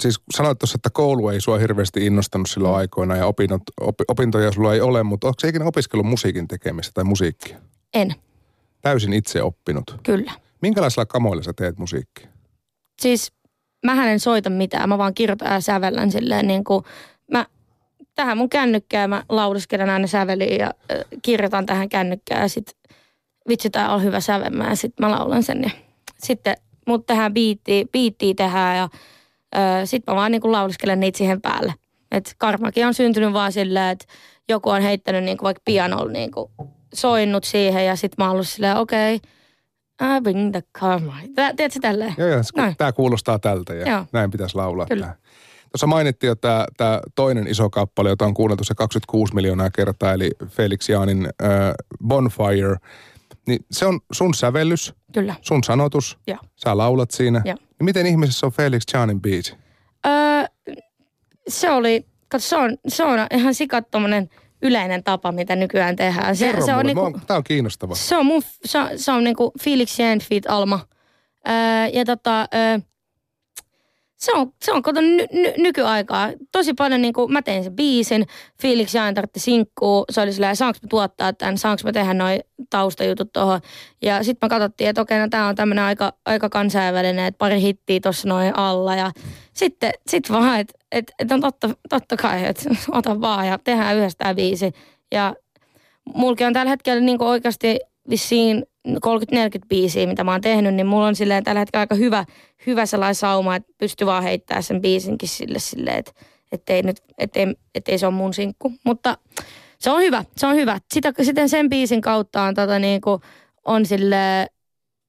siis 0.00 0.20
sanoit 0.34 0.58
tuossa, 0.58 0.76
että 0.76 0.90
koulu 0.92 1.28
ei 1.28 1.40
sua 1.40 1.58
hirveästi 1.58 2.06
innostanut 2.06 2.48
silloin 2.50 2.74
aikoina 2.76 3.16
ja 3.16 3.26
opinnot, 3.26 3.62
op, 3.80 3.94
opintoja 4.08 4.52
sulla 4.52 4.74
ei 4.74 4.80
ole, 4.80 5.02
mutta 5.02 5.26
onko 5.26 5.36
se 5.40 5.48
ikinä 5.48 5.64
opiskellut 5.64 6.06
musiikin 6.06 6.48
tekemistä 6.48 6.92
tai 6.94 7.04
musiikkia? 7.04 7.56
En, 7.94 8.14
Täysin 8.82 9.12
itse 9.12 9.42
oppinut. 9.42 9.96
kyllä. 10.02 10.32
Minkälaisilla 10.62 11.06
kamoilla 11.06 11.42
sä 11.42 11.52
teet 11.52 11.78
musiikkia? 11.78 12.28
Siis 13.02 13.32
mä 13.86 14.10
en 14.12 14.20
soita 14.20 14.50
mitään, 14.50 14.88
mä 14.88 14.98
vaan 14.98 15.14
kirjoitan 15.14 15.52
ja 15.52 15.60
sävellän 15.60 16.10
silleen 16.10 16.46
niin 16.46 16.64
kuin, 16.64 16.84
mä 17.32 17.46
tähän 18.14 18.38
mun 18.38 18.50
kännykkään 18.50 19.10
mä 19.10 19.22
lauluskelen 19.28 19.90
aina 19.90 20.06
säveliin 20.06 20.58
ja 20.58 20.66
äh, 20.66 20.98
kirjoitan 21.22 21.66
tähän 21.66 21.88
kännykkään 21.88 22.42
ja 22.42 22.48
sit 22.48 22.76
vitsi 23.48 23.70
tää 23.70 23.94
on 23.94 24.02
hyvä 24.02 24.20
sävelmä 24.20 24.68
ja 24.68 24.76
sit 24.76 24.92
mä 25.00 25.10
laulan 25.10 25.42
sen 25.42 25.62
ja 25.62 25.70
sitten 26.18 26.56
mut 26.86 27.06
tähän 27.06 27.34
biittiin, 27.34 27.88
biittiin 27.92 28.36
tehdään 28.36 28.76
ja 28.76 28.88
äh, 29.56 29.82
sit 29.84 30.02
mä 30.06 30.14
vaan 30.14 30.32
niinku 30.32 30.52
lauluskelen 30.52 31.00
niitä 31.00 31.18
siihen 31.18 31.40
päälle. 31.40 31.74
Et 32.10 32.34
karmakin 32.38 32.86
on 32.86 32.94
syntynyt 32.94 33.32
vaan 33.32 33.52
silleen, 33.52 33.90
että 33.90 34.04
joku 34.48 34.70
on 34.70 34.82
heittänyt 34.82 35.24
niinku 35.24 35.44
vaikka 35.44 35.62
pianolla 35.64 36.12
niinku 36.12 36.50
soinnut 36.94 37.44
siihen 37.44 37.86
ja 37.86 37.96
sit 37.96 38.12
mä 38.18 38.24
oon 38.24 38.32
ollut 38.32 38.48
silleen 38.48 38.76
okei, 38.76 39.16
okay, 39.16 39.28
I 40.16 40.20
bring 40.20 40.52
the 40.52 40.62
karma. 40.80 41.16
Tiedätkö 41.34 41.80
tälleen? 41.80 42.14
Joo, 42.18 42.28
joo, 42.28 42.42
tämä 42.78 42.92
kuulostaa 42.92 43.38
tältä 43.38 43.74
ja 43.74 43.90
joo. 43.90 44.04
näin 44.12 44.30
pitäisi 44.30 44.56
laulaa. 44.56 44.86
Kyllä. 44.86 45.06
Tää. 45.06 45.16
Tuossa 45.74 45.86
mainittiin 45.86 46.28
jo 46.28 46.34
tämä, 46.34 46.66
tämä 46.76 47.00
toinen 47.14 47.46
iso 47.46 47.70
kappale, 47.70 48.08
jota 48.08 48.24
on 48.24 48.34
kuunneltu 48.34 48.64
se 48.64 48.74
26 48.74 49.34
miljoonaa 49.34 49.70
kertaa, 49.70 50.12
eli 50.12 50.30
Felix 50.48 50.88
Jaanin 50.88 51.26
äh, 51.26 51.50
Bonfire. 52.06 52.76
Niin 53.46 53.64
se 53.70 53.86
on 53.86 54.00
sun 54.12 54.34
sävellys, 54.34 54.94
Kyllä. 55.12 55.34
sun 55.40 55.64
sanotus, 55.64 56.18
ja. 56.26 56.38
sä 56.56 56.76
laulat 56.76 57.10
siinä. 57.10 57.42
Ja. 57.44 57.54
Niin 57.54 57.84
miten 57.84 58.06
ihmisessä 58.06 58.46
on 58.46 58.52
Felix 58.52 58.82
Jaanin 58.92 59.20
biisi? 59.20 59.54
Öö, 60.06 60.44
se 61.48 61.70
oli, 61.70 62.06
katso, 62.28 62.48
se 62.48 62.56
on, 62.56 62.76
se 62.88 63.04
on 63.04 63.18
ihan 63.34 63.54
sikat 63.54 63.84
yleinen 64.62 65.04
tapa, 65.04 65.32
mitä 65.32 65.56
nykyään 65.56 65.96
tehdään. 65.96 66.36
Se, 66.36 66.54
se 66.64 66.74
on 66.74 66.86
niinku, 66.86 67.20
Tämä 67.26 67.38
on 67.38 67.44
kiinnostava. 67.44 67.94
Se 67.94 68.16
on 68.16 68.26
mun, 68.26 68.42
se, 68.64 68.78
se 68.96 69.12
on 69.12 69.24
niinku 69.24 69.52
Felix 69.60 69.96
feat 70.28 70.44
Alma. 70.48 70.80
Öö, 71.48 71.54
ja 71.92 72.04
tota, 72.04 72.48
öö, 72.54 72.78
se 74.24 74.32
on, 74.32 74.52
se 74.64 74.72
on 74.72 74.82
kato 74.82 75.00
ny, 75.00 75.26
ny, 75.32 75.52
nykyaikaa. 75.58 76.30
Tosi 76.52 76.74
paljon 76.74 77.02
niin 77.02 77.14
kuin, 77.14 77.32
mä 77.32 77.42
tein 77.42 77.64
sen 77.64 77.76
biisin, 77.76 78.26
Felix 78.62 78.94
Jaan 78.94 79.14
tartti 79.14 79.40
sinkkuu. 79.40 80.04
Se 80.10 80.20
oli 80.20 80.32
silleen, 80.32 80.56
saanko 80.56 80.78
mä 80.82 80.88
tuottaa 80.88 81.32
tämän, 81.32 81.58
saanko 81.58 81.80
mä 81.84 81.92
tehdä 81.92 82.14
noin 82.14 82.40
taustajutut 82.70 83.32
tuohon. 83.32 83.60
Ja 84.02 84.22
sitten 84.22 84.46
mä 84.46 84.48
katsottiin, 84.48 84.90
että 84.90 85.00
okei, 85.00 85.18
no 85.18 85.28
tää 85.30 85.46
on 85.46 85.54
tämmönen 85.54 85.84
aika, 85.84 86.12
aika 86.26 86.48
kansainvälinen, 86.48 87.24
että 87.24 87.38
pari 87.38 87.60
hittiä 87.60 88.00
tuossa 88.00 88.28
noin 88.28 88.58
alla. 88.58 88.96
Ja 88.96 89.10
sitten 89.52 89.92
sit 90.08 90.30
vaan, 90.30 90.60
että 90.60 90.78
et, 90.92 91.12
et 91.18 91.32
on 91.32 91.40
totta, 91.40 91.70
totta 91.88 92.16
kai, 92.16 92.44
että 92.44 92.70
ota 92.92 93.20
vaan 93.20 93.46
ja 93.46 93.58
tehdään 93.58 93.96
yhdessä 93.96 94.18
tämä 94.18 94.34
biisi. 94.34 94.72
Ja 95.12 95.34
mulki 96.14 96.44
on 96.44 96.52
tällä 96.52 96.70
hetkellä 96.70 97.00
niin 97.00 97.22
oikeasti 97.22 97.78
vissiin 98.10 98.66
30-40 98.88 98.90
biisiä, 99.68 100.06
mitä 100.06 100.24
mä 100.24 100.32
oon 100.32 100.40
tehnyt, 100.40 100.74
niin 100.74 100.86
mulla 100.86 101.06
on 101.06 101.16
silleen 101.16 101.44
tällä 101.44 101.58
hetkellä 101.58 101.80
aika 101.80 101.94
hyvä, 101.94 102.24
hyvä 102.66 102.86
sellainen 102.86 103.14
sauma, 103.14 103.56
että 103.56 103.72
pystyy 103.78 104.06
vaan 104.06 104.22
heittämään 104.22 104.62
sen 104.62 104.80
biisinkin 104.80 105.28
sille 105.28 105.58
silleen, 105.58 105.98
että 105.98 106.12
ettei, 106.52 106.82
nyt, 106.82 106.96
ettei, 107.18 107.46
ettei 107.74 107.98
se 107.98 108.06
ole 108.06 108.14
mun 108.14 108.34
sinkku. 108.34 108.72
Mutta 108.84 109.18
se 109.78 109.90
on 109.90 110.02
hyvä, 110.02 110.24
se 110.36 110.46
on 110.46 110.54
hyvä. 110.54 110.78
Sitä, 110.94 111.12
sitten 111.22 111.48
sen 111.48 111.68
biisin 111.68 112.00
kautta 112.00 112.42
on, 112.42 112.54
tota, 112.54 112.78
niin 112.78 113.00
kuin, 113.00 113.20
on 113.64 113.86
sille 113.86 114.46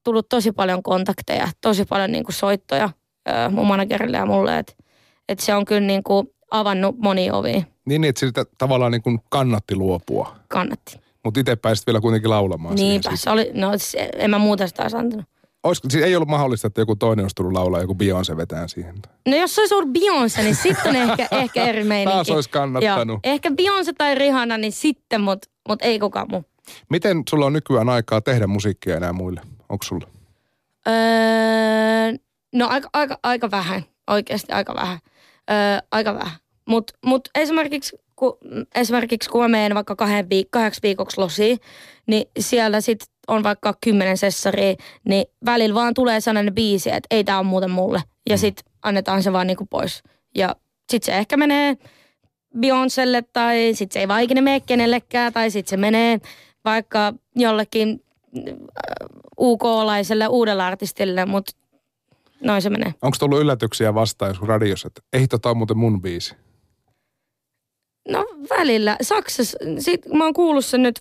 tullut 0.03 0.29
tosi 0.29 0.51
paljon 0.51 0.83
kontakteja, 0.83 1.47
tosi 1.61 1.85
paljon 1.85 2.11
niin 2.11 2.23
kuin 2.23 2.35
soittoja 2.35 2.89
äh, 3.29 3.51
mun 3.51 3.67
managerille 3.67 4.17
ja 4.17 4.25
mulle, 4.25 4.57
että 4.57 4.73
et 5.29 5.39
se 5.39 5.55
on 5.55 5.65
kyllä 5.65 5.88
niin 5.88 6.03
kuin 6.03 6.27
avannut 6.51 6.97
moni 6.97 7.31
ovi. 7.31 7.65
Niin, 7.85 8.03
että 8.03 8.19
siltä 8.19 8.45
tavallaan 8.57 8.91
niin 8.91 9.01
kuin 9.01 9.19
kannatti 9.29 9.75
luopua. 9.75 10.35
Kannatti. 10.47 10.99
Mutta 11.25 11.39
itse 11.39 11.55
pääsit 11.55 11.88
vielä 11.88 12.01
kuitenkin 12.01 12.29
laulamaan 12.29 12.75
Niinpä, 12.75 13.15
se 13.15 13.29
oli, 13.29 13.51
no 13.53 13.71
se, 13.77 14.09
en 14.15 14.29
mä 14.29 14.38
muuta 14.38 14.67
sitä 14.67 14.81
olisi 14.83 14.97
antanut. 14.97 15.25
Olisiko, 15.63 15.89
siis 15.89 16.03
ei 16.03 16.15
ollut 16.15 16.29
mahdollista, 16.29 16.67
että 16.67 16.81
joku 16.81 16.95
toinen 16.95 17.23
olisi 17.23 17.35
tullut 17.35 17.53
laulaa, 17.53 17.81
joku 17.81 17.93
Beyoncé 17.93 18.38
vetään 18.38 18.69
siihen? 18.69 18.95
No 19.27 19.38
jos 19.38 19.55
se 19.55 19.61
olisi 19.61 19.75
ollut 19.75 19.89
Beyoncé, 19.89 20.41
niin 20.41 20.55
sitten 20.55 20.95
ehkä, 20.95 21.27
ehkä 21.41 21.63
eri 21.63 21.83
meininki. 21.83 22.13
Taas 22.13 22.29
olisi 22.29 22.49
kannattanut. 22.49 23.19
Joo, 23.23 23.33
ehkä 23.33 23.49
Beyoncé 23.49 23.93
tai 23.97 24.15
Rihanna, 24.15 24.57
niin 24.57 24.71
sitten, 24.71 25.21
mutta 25.21 25.49
mut 25.67 25.81
ei 25.81 25.99
kukaan 25.99 26.27
muu. 26.29 26.43
Miten 26.89 27.23
sulla 27.29 27.45
on 27.45 27.53
nykyään 27.53 27.89
aikaa 27.89 28.21
tehdä 28.21 28.47
musiikkia 28.47 28.97
enää 28.97 29.13
muille? 29.13 29.41
Onko 29.69 29.83
sulla? 29.83 30.07
Öö, 30.88 30.93
no 32.53 32.67
aika, 32.67 32.89
aika, 32.93 33.19
aika 33.23 33.51
vähän, 33.51 33.85
oikeasti 34.07 34.53
aika 34.53 34.75
vähän. 34.75 34.99
Öö, 35.51 35.79
aika 35.91 36.13
vähän. 36.13 36.38
Mutta 36.67 36.93
mut 37.05 37.29
esimerkiksi 37.35 37.97
kun, 38.15 38.38
esimerkiksi 38.75 39.30
kun 39.30 39.41
mä 39.41 39.47
menen 39.47 39.75
vaikka 39.75 39.95
kahden 39.95 40.25
viik- 40.25 40.47
kahdeksi 40.51 40.82
viikoksi 40.84 41.17
losiin, 41.17 41.60
niin 42.08 42.25
siellä 42.39 42.82
sitten 42.82 43.08
on 43.28 43.43
vaikka 43.43 43.73
kymmenen 43.82 44.17
sessaria, 44.17 44.75
niin 45.04 45.25
välillä 45.45 45.75
vaan 45.75 45.93
tulee 45.93 46.21
sellainen 46.21 46.56
biisi, 46.56 46.89
että 46.89 47.08
ei 47.12 47.23
tämä 47.23 47.38
ole 47.38 47.47
muuten 47.47 47.71
mulle. 47.71 48.01
Ja 48.30 48.36
mm. 48.36 48.39
sitten 48.39 48.73
annetaan 48.82 49.23
se 49.23 49.34
vaan 49.34 49.47
niinku 49.47 49.65
pois. 49.65 50.04
Ja 50.36 50.56
sitten 50.89 51.06
se 51.13 51.17
ehkä 51.17 51.38
menee 51.38 51.78
Beyoncelle 52.60 53.23
tai 53.34 53.71
sitten 53.73 53.93
se 53.93 53.99
ei 53.99 54.08
vaan 54.08 54.21
ikinä 54.21 54.41
mene 54.41 54.60
kenellekään 54.60 55.34
tai 55.34 55.51
sitten 55.51 55.69
se 55.69 55.78
menee 55.78 56.19
vaikka 56.65 57.13
jollekin 57.36 58.04
äh, 58.38 58.54
UK-laiselle 59.39 60.28
uudelle 60.28 60.63
artistille, 60.63 61.25
mutta 61.25 61.51
noin 62.43 62.62
se 62.62 62.69
menee. 62.69 62.93
Onko 63.01 63.17
tullut 63.19 63.39
yllätyksiä 63.39 63.93
vastaan 63.93 64.30
joskus 64.30 64.47
radiossa, 64.47 64.88
että 64.88 65.01
ei 65.13 65.28
tota 65.28 65.49
ole 65.49 65.58
muuten 65.58 65.78
mun 65.78 66.01
biisi? 66.01 66.36
Välillä. 68.49 68.97
Saksassa, 69.01 69.58
sit, 69.79 70.01
mä 70.13 70.23
oon 70.23 70.34
kuullut 70.34 70.65
sen 70.65 70.84
nyt 70.84 70.99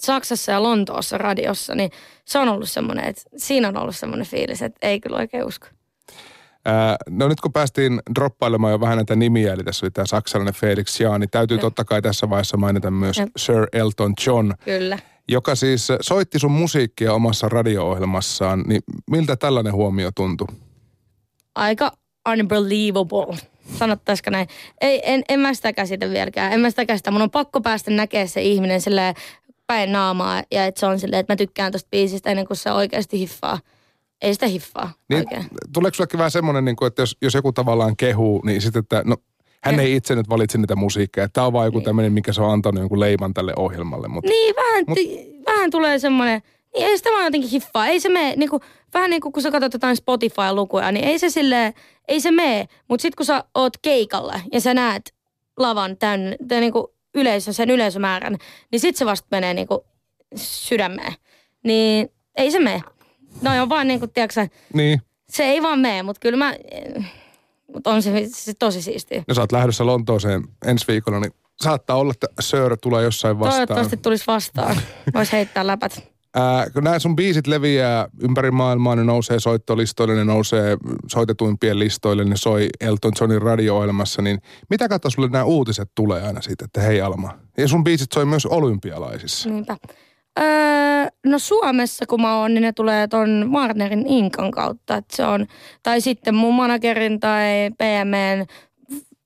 Saksassa 0.00 0.52
ja 0.52 0.62
Lontoossa 0.62 1.18
radiossa, 1.18 1.74
niin 1.74 1.90
se 2.24 2.38
on 2.38 2.48
ollut 2.48 2.70
semmoinen, 2.70 3.04
että 3.04 3.22
siinä 3.36 3.68
on 3.68 3.76
ollut 3.76 3.96
semmoinen 3.96 4.26
fiilis, 4.26 4.62
että 4.62 4.86
ei 4.88 5.00
kyllä 5.00 5.16
oikein 5.16 5.44
usko. 5.44 5.66
Ää, 6.64 6.96
no 7.10 7.28
nyt 7.28 7.40
kun 7.40 7.52
päästiin 7.52 8.00
droppailemaan 8.14 8.72
jo 8.72 8.80
vähän 8.80 8.96
näitä 8.96 9.16
nimiä, 9.16 9.52
eli 9.52 9.64
tässä 9.64 9.86
oli 9.86 9.90
tämä 9.90 10.06
saksalainen 10.06 10.54
Felix 10.54 11.00
Jaan, 11.00 11.20
niin 11.20 11.30
täytyy 11.30 11.56
Kyllä. 11.56 11.66
totta 11.66 11.84
kai 11.84 12.02
tässä 12.02 12.30
vaiheessa 12.30 12.56
mainita 12.56 12.90
myös 12.90 13.16
ja. 13.16 13.26
Sir 13.36 13.66
Elton 13.72 14.14
John. 14.26 14.52
Kyllä. 14.64 14.98
Joka 15.28 15.54
siis 15.54 15.88
soitti 16.00 16.38
sun 16.38 16.52
musiikkia 16.52 17.12
omassa 17.12 17.48
radio-ohjelmassaan, 17.48 18.64
niin 18.66 18.82
miltä 19.10 19.36
tällainen 19.36 19.72
huomio 19.72 20.10
tuntui? 20.14 20.46
Aika 21.54 21.92
unbelievable 22.28 23.36
sanottaisiko 23.78 24.30
näin. 24.30 24.48
Ei, 24.80 25.00
en, 25.04 25.22
en 25.28 25.40
mä 25.40 25.54
sitä 25.54 25.72
käsitä 25.72 26.10
vieläkään. 26.10 26.52
En 26.52 26.60
mä 26.60 26.70
sitä 26.70 26.86
käsitä. 26.86 27.10
Mun 27.10 27.22
on 27.22 27.30
pakko 27.30 27.60
päästä 27.60 27.90
näkemään 27.90 28.28
se 28.28 28.42
ihminen 28.42 28.80
silleen 28.80 29.14
päin 29.66 29.92
naamaa 29.92 30.42
ja 30.50 30.66
että 30.66 30.80
se 30.80 30.86
on 30.86 31.00
silleen, 31.00 31.20
että 31.20 31.32
mä 31.32 31.36
tykkään 31.36 31.72
tosta 31.72 31.88
biisistä 31.90 32.30
ennen 32.30 32.46
kuin 32.46 32.56
se 32.56 32.72
oikeasti 32.72 33.18
hiffaa. 33.18 33.58
Ei 34.22 34.34
sitä 34.34 34.46
hiffaa 34.46 34.92
niin, 35.08 35.18
oikein. 35.18 35.44
Tuleeko 35.72 35.94
sullekin 35.94 36.18
vähän 36.18 36.30
semmoinen, 36.30 36.64
niin 36.64 36.76
kuin, 36.76 36.86
että 36.86 37.02
jos, 37.02 37.16
jos 37.22 37.34
joku 37.34 37.52
tavallaan 37.52 37.96
kehuu, 37.96 38.42
niin 38.44 38.60
sitten, 38.60 38.80
että 38.80 39.02
no 39.06 39.16
hän 39.64 39.74
ja. 39.74 39.82
ei 39.82 39.96
itse 39.96 40.14
nyt 40.14 40.28
valitse 40.28 40.58
niitä 40.58 40.76
musiikkia. 40.76 41.28
Tämä 41.28 41.46
on 41.46 41.52
vaan 41.52 41.66
joku 41.66 41.78
niin. 41.78 41.84
tämmöinen, 41.84 42.12
mikä 42.12 42.32
se 42.32 42.42
on 42.42 42.52
antanut 42.52 42.80
jonkun 42.80 43.00
leiman 43.00 43.34
tälle 43.34 43.52
ohjelmalle. 43.56 44.08
Mutta, 44.08 44.30
niin, 44.30 44.56
vähän, 44.56 44.84
mut, 44.88 44.98
t- 44.98 45.46
vähän 45.46 45.70
tulee 45.70 45.98
semmoinen, 45.98 46.42
niin 46.74 46.86
ei 46.86 46.98
sitä 46.98 47.10
vaan 47.10 47.24
jotenkin 47.24 47.50
hiffaa. 47.50 47.86
Ei 47.86 48.00
se 48.00 48.08
mene, 48.08 48.34
niin 48.36 48.50
kuin, 48.50 48.62
vähän 48.94 49.10
niin 49.10 49.20
kuin 49.20 49.32
kun 49.32 49.42
sä 49.42 49.50
katsot 49.50 49.72
jotain 49.72 49.96
Spotify-lukuja, 49.96 50.92
niin 50.92 51.04
ei 51.04 51.18
se 51.18 51.30
sille 51.30 51.74
ei 52.10 52.20
se 52.20 52.30
mene. 52.30 52.68
Mutta 52.88 53.02
sitten 53.02 53.16
kun 53.16 53.26
sä 53.26 53.44
oot 53.54 53.76
keikalla 53.82 54.40
ja 54.52 54.60
sä 54.60 54.74
näet 54.74 55.14
lavan 55.56 55.96
tämän, 55.96 56.36
tämän 56.48 56.60
niin 56.60 56.72
kuin 56.72 56.86
yleisö, 57.14 57.52
sen 57.52 57.70
yleisömäärän, 57.70 58.36
niin 58.72 58.80
sitten 58.80 58.98
se 58.98 59.06
vasta 59.06 59.28
menee 59.30 59.54
niin 59.54 59.68
sydämeen. 60.36 61.12
Niin 61.64 62.12
ei 62.36 62.50
se 62.50 62.58
mene. 62.58 62.82
No 63.42 63.62
on 63.62 63.68
vaan 63.68 63.88
niin 63.88 64.00
kuin, 64.00 64.10
tiedätkö, 64.10 64.48
niin. 64.72 65.02
se 65.28 65.44
ei 65.44 65.62
vaan 65.62 65.78
mene, 65.78 66.02
mutta 66.02 66.20
kyllä 66.20 66.36
mä, 66.36 66.54
mutta 67.74 67.90
on 67.90 68.02
se, 68.02 68.26
se 68.28 68.52
tosi 68.58 68.82
siistiä. 68.82 69.24
No 69.28 69.34
sä 69.34 69.40
oot 69.40 69.52
lähdössä 69.52 69.86
Lontooseen 69.86 70.44
ensi 70.66 70.84
viikolla, 70.88 71.20
niin 71.20 71.32
saattaa 71.60 71.96
olla, 71.96 72.12
että 72.12 72.26
Sir 72.40 72.76
tulee 72.82 73.02
jossain 73.02 73.38
vastaan. 73.38 73.66
Toivottavasti 73.66 73.96
tulisi 73.96 74.24
vastaan. 74.26 74.76
Voisi 75.14 75.32
heittää 75.32 75.66
läpät. 75.66 76.10
Kun 76.72 76.84
nämä 76.84 76.98
sun 76.98 77.16
biisit 77.16 77.46
leviää 77.46 78.08
ympäri 78.22 78.50
maailmaa, 78.50 78.96
ne 78.96 79.04
nousee 79.04 79.40
soittolistoille, 79.40 80.14
ne 80.14 80.24
nousee 80.24 80.76
soitetuimpien 81.06 81.78
listoille, 81.78 82.24
ne 82.24 82.36
soi 82.36 82.68
Elton 82.80 83.12
Johnin 83.20 83.42
radio-ohjelmassa, 83.42 84.22
niin 84.22 84.38
mitä 84.70 84.88
kautta 84.88 85.10
sulle 85.10 85.28
nämä 85.28 85.44
uutiset 85.44 85.90
tulee 85.94 86.22
aina 86.22 86.42
siitä, 86.42 86.64
että 86.64 86.80
hei 86.80 87.00
Alma? 87.00 87.38
Ja 87.58 87.68
sun 87.68 87.84
biisit 87.84 88.12
soi 88.12 88.24
myös 88.24 88.46
olympialaisissa. 88.46 89.48
Niinpä. 89.48 89.76
Öö, 90.40 91.06
no 91.26 91.38
Suomessa 91.38 92.06
kun 92.06 92.22
mä 92.22 92.38
oon, 92.38 92.54
niin 92.54 92.62
ne 92.62 92.72
tulee 92.72 93.08
ton 93.08 93.50
Warnerin 93.52 94.06
Inkan 94.06 94.50
kautta. 94.50 94.96
Että 94.96 95.16
se 95.16 95.24
on, 95.24 95.46
tai 95.82 96.00
sitten 96.00 96.34
mun 96.34 96.54
managerin 96.54 97.20
tai 97.20 97.70
PMn 97.78 98.46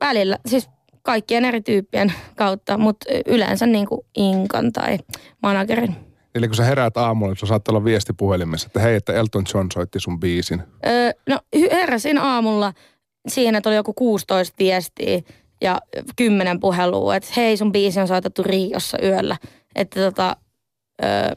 välillä, 0.00 0.38
siis 0.46 0.68
kaikkien 1.02 1.44
eri 1.44 1.60
tyyppien 1.60 2.12
kautta, 2.36 2.78
mutta 2.78 3.06
yleensä 3.26 3.66
niin 3.66 3.86
kuin 3.86 4.00
Inkan 4.16 4.72
tai 4.72 4.98
managerin. 5.42 5.96
Eli 6.34 6.48
kun 6.48 6.56
sä 6.56 6.64
heräät 6.64 6.96
aamulla, 6.96 7.32
niin 7.32 7.48
saattaa 7.48 7.72
olla 7.72 7.84
viesti 7.84 8.12
puhelimessa, 8.12 8.66
että 8.66 8.80
hei, 8.80 8.96
että 8.96 9.12
Elton 9.12 9.44
John 9.54 9.66
soitti 9.74 10.00
sun 10.00 10.20
biisin. 10.20 10.62
Öö, 10.86 11.10
no 11.28 11.38
heräsin 11.72 12.18
aamulla, 12.18 12.72
siinä 13.28 13.60
tuli 13.60 13.74
joku 13.74 13.92
16 13.94 14.54
viestiä 14.58 15.20
ja 15.60 15.80
10 16.16 16.60
puhelua, 16.60 17.16
että 17.16 17.32
hei 17.36 17.56
sun 17.56 17.72
biisi 17.72 18.00
on 18.00 18.08
soitettu 18.08 18.42
Riossa 18.42 18.98
yöllä. 19.02 19.36
Että 19.74 20.00
tota, 20.00 20.36
öö, 21.04 21.32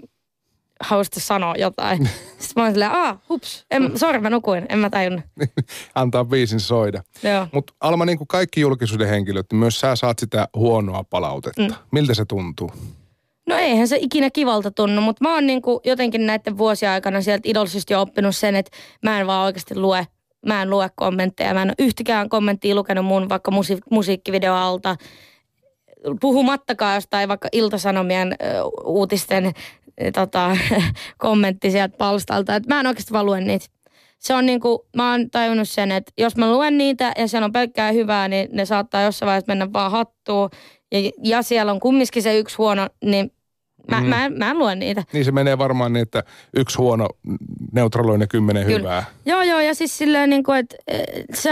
hausta 0.80 1.20
sanoa 1.20 1.56
jotain. 1.56 1.98
Sitten 2.40 2.54
mä 2.56 2.64
oon 2.64 2.72
silleen, 2.72 2.92
aah, 2.92 3.18
hups, 3.30 3.66
en, 3.72 4.00
sorry 4.00 4.20
mä 4.22 4.30
nukuin, 4.30 4.66
en 4.70 4.80
mä 4.80 4.90
tajunnut. 4.90 5.26
Antaa 5.96 6.26
biisin 6.26 6.60
soida. 6.60 7.04
Mutta 7.52 7.74
Alma, 7.80 8.06
niin 8.06 8.18
kuin 8.18 8.28
kaikki 8.28 8.62
julkisuuden 8.62 9.10
henkilöt, 9.10 9.46
niin 9.52 9.60
myös 9.60 9.80
sä 9.80 9.96
saat 9.96 10.20
sitä 10.20 10.48
huonoa 10.56 11.04
palautetta. 11.04 11.62
Mm. 11.62 11.74
Miltä 11.92 12.14
se 12.14 12.26
tuntuu? 12.26 12.72
No 13.48 13.56
eihän 13.56 13.88
se 13.88 13.98
ikinä 14.02 14.30
kivalta 14.30 14.72
tunnu, 14.72 15.02
mutta 15.02 15.24
mä 15.26 15.34
oon 15.34 15.48
niinku 15.48 15.82
jotenkin 15.86 16.26
näiden 16.26 16.58
vuosien 16.58 16.92
aikana 16.92 17.22
sieltä 17.22 17.50
idollisista 17.50 17.94
jo 17.94 18.02
oppinut 18.02 18.36
sen, 18.36 18.56
että 18.56 18.72
mä 19.04 19.20
en 19.20 19.28
vaan 19.28 19.46
oikeasti 19.46 19.76
lue, 19.80 20.08
mä 20.46 20.62
en 20.62 20.70
lue 20.70 20.90
kommentteja. 20.96 21.54
Mä 21.54 21.62
en 21.62 21.68
ole 21.68 21.76
yhtäkään 21.80 22.30
kommenttia 22.30 22.76
lukenut 22.76 23.06
mun 23.06 23.30
vaikka 23.30 23.52
musi- 23.52 23.82
musiikkivideo 23.92 24.56
alta. 24.56 24.96
Puhumattakaan 26.22 26.96
jostain 26.96 27.30
vaikka 27.30 27.48
Iltasanomien 27.52 28.32
ö, 28.32 28.36
uutisten 28.84 29.52
tota, 30.14 30.58
kommentti 31.18 31.72
sieltä 31.72 31.98
palstalta. 31.98 32.56
Et 32.56 32.68
mä 32.68 32.80
en 32.80 32.88
oikeasti 32.88 33.14
vaan 33.14 33.26
lue 33.26 33.42
niitä. 33.42 33.66
Se 34.20 34.34
on 34.34 34.46
niinku, 34.46 34.88
mä 34.96 35.12
oon 35.12 35.30
tajunnut 35.30 35.70
sen, 35.70 35.92
että 35.92 36.12
jos 36.18 36.38
mä 36.38 36.52
luen 36.52 36.78
niitä 36.78 37.14
ja 37.18 37.28
siellä 37.28 37.46
on 37.46 37.52
pelkkää 37.52 37.92
hyvää, 37.92 38.28
niin 38.28 38.50
ne 38.52 38.66
saattaa 38.66 39.02
jossain 39.02 39.28
vaiheessa 39.28 39.52
mennä 39.52 39.74
vaan 39.74 39.92
hattuun. 39.92 40.50
Ja, 40.92 41.00
ja 41.24 41.42
siellä 41.42 41.72
on 41.72 41.80
kumminkin 41.80 42.24
se 42.24 42.38
yksi 42.38 42.58
huono, 42.58 42.88
niin 43.06 43.32
mä, 43.92 44.02
mm. 44.02 44.08
mä, 44.08 44.30
mä 44.30 44.52
en 44.52 44.60
lue 44.60 44.76
niitä. 44.76 45.04
Niin 45.14 45.26
se 45.26 45.32
menee 45.32 45.58
varmaan 45.58 45.94
niin, 45.94 46.02
että 46.02 46.24
yksi 46.54 46.78
huono 46.78 47.08
neutraloi 47.74 48.18
ne 48.18 48.28
kymmenen 48.28 48.66
Kyllä. 48.66 48.78
hyvää. 48.80 49.04
Joo, 49.26 49.44
joo, 49.44 49.60
ja 49.60 49.76
siis 49.76 49.98
silleen 49.98 50.30
niin 50.30 50.44
kuin, 50.44 50.58
että 50.58 50.76
eh, 50.88 51.06
se, 51.34 51.50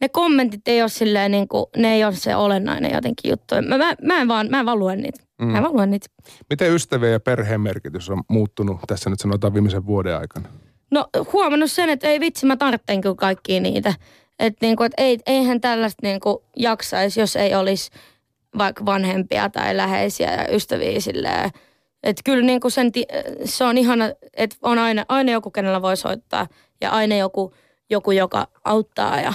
ne 0.00 0.08
kommentit 0.08 0.68
ei 0.68 0.82
ole 0.82 0.88
silleen 0.88 1.30
niin 1.30 1.48
kuin, 1.48 1.66
ne 1.76 1.94
ei 1.94 2.04
ole 2.04 2.14
se 2.14 2.36
olennainen 2.36 2.92
jotenkin 2.94 3.30
juttu. 3.30 3.54
Mä, 3.54 3.78
mä, 3.78 3.94
mä, 4.02 4.20
en, 4.20 4.28
vaan, 4.28 4.46
mä 4.50 4.60
en 4.60 4.66
vaan 4.66 4.78
lue 4.78 4.96
niitä. 4.96 5.22
Mm. 5.40 5.46
Mä 5.46 5.56
en 5.56 5.62
vaan 5.62 5.74
lue 5.74 5.86
niitä. 5.86 6.06
Miten 6.50 6.74
ystävien 6.74 7.12
ja 7.12 7.20
perheen 7.20 7.60
merkitys 7.60 8.10
on 8.10 8.22
muuttunut 8.28 8.80
tässä 8.86 9.10
nyt 9.10 9.20
sanotaan 9.20 9.54
viimeisen 9.54 9.86
vuoden 9.86 10.16
aikana? 10.16 10.48
No 10.90 11.08
huomannut 11.32 11.70
sen, 11.70 11.90
että 11.90 12.08
ei 12.08 12.20
vitsi, 12.20 12.46
mä 12.46 12.56
tarvitsen 12.56 13.00
kyllä 13.00 13.14
kaikkia 13.14 13.60
niitä. 13.60 13.94
Että 14.38 14.66
niinku, 14.66 14.82
et 14.82 14.92
ei, 14.96 15.18
eihän 15.26 15.60
tällaista 15.60 15.98
niinku 16.02 16.44
jaksaisi, 16.56 17.20
jos 17.20 17.36
ei 17.36 17.54
olisi 17.54 17.90
vaikka 18.58 18.86
vanhempia 18.86 19.48
tai 19.48 19.76
läheisiä 19.76 20.34
ja 20.34 20.54
ystäviä 20.54 21.00
silleen. 21.00 21.50
Että 22.02 22.22
kyllä 22.24 22.46
niinku 22.46 22.70
sen, 22.70 22.92
ti- 22.92 23.06
se 23.44 23.64
on 23.64 23.78
ihana, 23.78 24.04
että 24.34 24.56
on 24.62 24.78
aina, 24.78 25.04
aina 25.08 25.32
joku, 25.32 25.50
kenellä 25.50 25.82
voi 25.82 25.96
soittaa 25.96 26.46
ja 26.80 26.90
aina 26.90 27.16
joku, 27.16 27.54
joku, 27.90 28.10
joka 28.10 28.46
auttaa 28.64 29.20
ja 29.20 29.32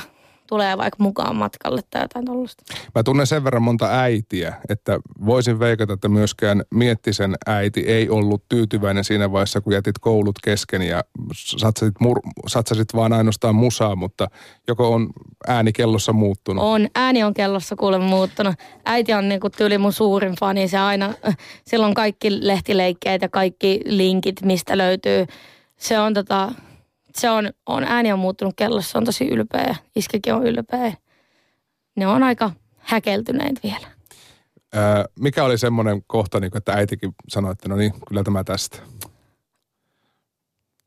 tulee 0.47 0.77
vaikka 0.77 1.03
mukaan 1.03 1.35
matkalle 1.35 1.81
tai 1.89 2.01
jotain 2.01 2.25
tuollaista. 2.25 2.63
Mä 2.95 3.03
tunnen 3.03 3.27
sen 3.27 3.43
verran 3.43 3.61
monta 3.61 3.87
äitiä, 4.01 4.53
että 4.69 4.99
voisin 5.25 5.59
veikata, 5.59 5.93
että 5.93 6.09
myöskään 6.09 6.63
Miettisen 6.73 7.35
äiti 7.45 7.79
ei 7.79 8.09
ollut 8.09 8.43
tyytyväinen 8.49 9.03
siinä 9.03 9.31
vaiheessa, 9.31 9.61
kun 9.61 9.73
jätit 9.73 9.99
koulut 9.99 10.35
kesken 10.43 10.81
ja 10.81 11.03
satsasit, 11.35 11.95
mur- 12.03 12.31
satsasit 12.47 12.93
vaan 12.95 13.13
ainoastaan 13.13 13.55
musaa, 13.55 13.95
mutta 13.95 14.27
joko 14.67 14.93
on 14.93 15.09
ääni 15.47 15.73
kellossa 15.73 16.13
muuttunut? 16.13 16.63
On, 16.63 16.87
ääni 16.95 17.23
on 17.23 17.33
kellossa 17.33 17.75
kuule 17.75 17.99
muuttunut. 17.99 18.55
Äiti 18.85 19.13
on 19.13 19.29
niinku 19.29 19.49
tyyli 19.49 19.77
mun 19.77 19.93
suurin 19.93 20.35
fani. 20.39 20.67
Se 20.67 20.77
aina, 20.77 21.13
silloin 21.67 21.93
kaikki 21.93 22.47
lehtileikkeet 22.47 23.21
ja 23.21 23.29
kaikki 23.29 23.81
linkit, 23.85 24.41
mistä 24.41 24.77
löytyy. 24.77 25.25
Se 25.77 25.99
on 25.99 26.13
tota, 26.13 26.51
se 27.15 27.29
on, 27.29 27.49
on, 27.65 27.83
ääni 27.83 28.13
on 28.13 28.19
muuttunut 28.19 28.53
kellossa, 28.57 28.97
on 28.97 29.05
tosi 29.05 29.27
ylpeä. 29.27 29.75
Iskekin 29.95 30.33
on 30.33 30.45
ylpeä. 30.47 30.93
Ne 31.95 32.07
on 32.07 32.23
aika 32.23 32.51
häkeltyneet 32.77 33.63
vielä. 33.63 33.87
Öö, 34.75 35.03
mikä 35.19 35.43
oli 35.43 35.57
semmoinen 35.57 36.03
kohta, 36.07 36.39
niin 36.39 36.51
kun, 36.51 36.57
että 36.57 36.73
äitikin 36.73 37.15
sanoi, 37.27 37.51
että 37.51 37.69
no 37.69 37.75
niin, 37.75 37.93
kyllä 38.07 38.23
tämä 38.23 38.43
tästä. 38.43 38.77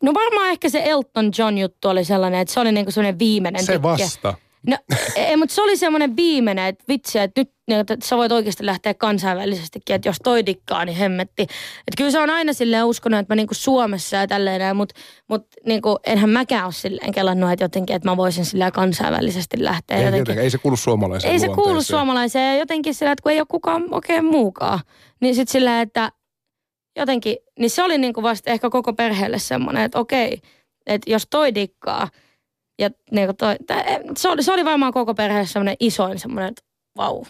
No 0.03 0.15
varmaan 0.15 0.51
ehkä 0.51 0.69
se 0.69 0.83
Elton 0.85 1.31
John 1.39 1.59
juttu 1.59 1.89
oli 1.89 2.05
sellainen, 2.05 2.41
että 2.41 2.55
se 2.55 2.61
oli 2.61 2.73
niinku 2.73 2.91
sellainen 2.91 3.19
viimeinen 3.19 3.63
Se 3.65 3.73
tikki. 3.73 3.83
vasta. 3.83 4.35
No 4.67 4.79
ei, 5.17 5.37
mutta 5.37 5.55
se 5.55 5.63
oli 5.63 5.77
semmoinen 5.77 6.17
viimeinen, 6.17 6.67
että 6.67 6.85
vitsi, 6.89 7.19
että 7.19 7.41
nyt 7.41 7.51
niin, 7.69 7.81
että 7.81 7.97
sä 8.05 8.17
voit 8.17 8.33
oikeasti 8.33 8.67
lähteä 8.67 8.95
kansainvälisestikin, 8.95 9.97
että 9.97 10.09
jos 10.09 10.17
toi 10.25 10.47
dikkaa, 10.47 10.85
niin 10.85 10.97
hemmetti. 10.97 11.43
Että 11.43 11.97
kyllä 11.97 12.11
se 12.11 12.19
on 12.19 12.31
aina 12.31 12.53
silleen 12.53 12.85
uskonut, 12.85 13.21
että 13.21 13.35
mä 13.35 13.37
niinku 13.37 13.55
Suomessa 13.55 14.17
ja 14.17 14.27
tälleen, 14.27 14.77
mutta 14.77 14.95
mut 15.29 15.47
niinku, 15.67 15.99
enhän 16.07 16.31
mäkään 16.31 16.65
ole 16.65 16.73
silleen 16.73 17.13
kellannut, 17.13 17.53
että 17.53 17.65
jotenkin, 17.65 17.97
että 17.97 18.09
mä 18.09 18.17
voisin 18.17 18.45
silleen 18.45 18.73
kansainvälisesti 18.73 19.65
lähteä. 19.65 19.97
Ei, 19.97 20.05
jotenkin. 20.05 20.39
ei 20.39 20.51
se 20.51 20.59
kuulu 20.59 20.77
suomalaiseen 20.77 21.33
Ei 21.33 21.39
se 21.39 21.49
kuulu 21.49 21.83
suomalaiseen 21.83 22.55
ja 22.55 22.59
jotenkin 22.59 22.95
sillä, 22.95 23.13
että 23.13 23.23
kun 23.23 23.33
ei 23.33 23.41
ole 23.41 23.47
kukaan 23.51 23.85
oikein 23.91 24.25
muukaan. 24.25 24.81
Niin 25.21 25.35
sitten 25.35 25.53
sillä, 25.53 25.81
että 25.81 26.13
jotenkin, 26.97 27.37
niin 27.59 27.71
se 27.71 27.83
oli 27.83 27.99
niinku 27.99 28.23
vasta 28.23 28.51
ehkä 28.51 28.71
koko 28.71 28.93
perheelle 28.93 29.39
semmoinen, 29.39 29.83
että 29.83 29.99
okei, 29.99 30.41
että 30.87 31.11
jos 31.11 31.27
toi 31.31 31.55
dikkaa, 31.55 32.09
ja 32.79 32.91
niinku 33.11 33.35
toi, 33.35 33.57
tää, 33.67 33.85
se, 34.17 34.29
oli, 34.29 34.43
se 34.43 34.53
oli 34.53 34.65
varmaan 34.65 34.93
koko 34.93 35.15
perheelle 35.15 35.47
semmoinen 35.47 35.77
isoin 35.81 36.19
semmoinen, 36.19 36.49
että 36.49 36.63
vau. 36.97 37.25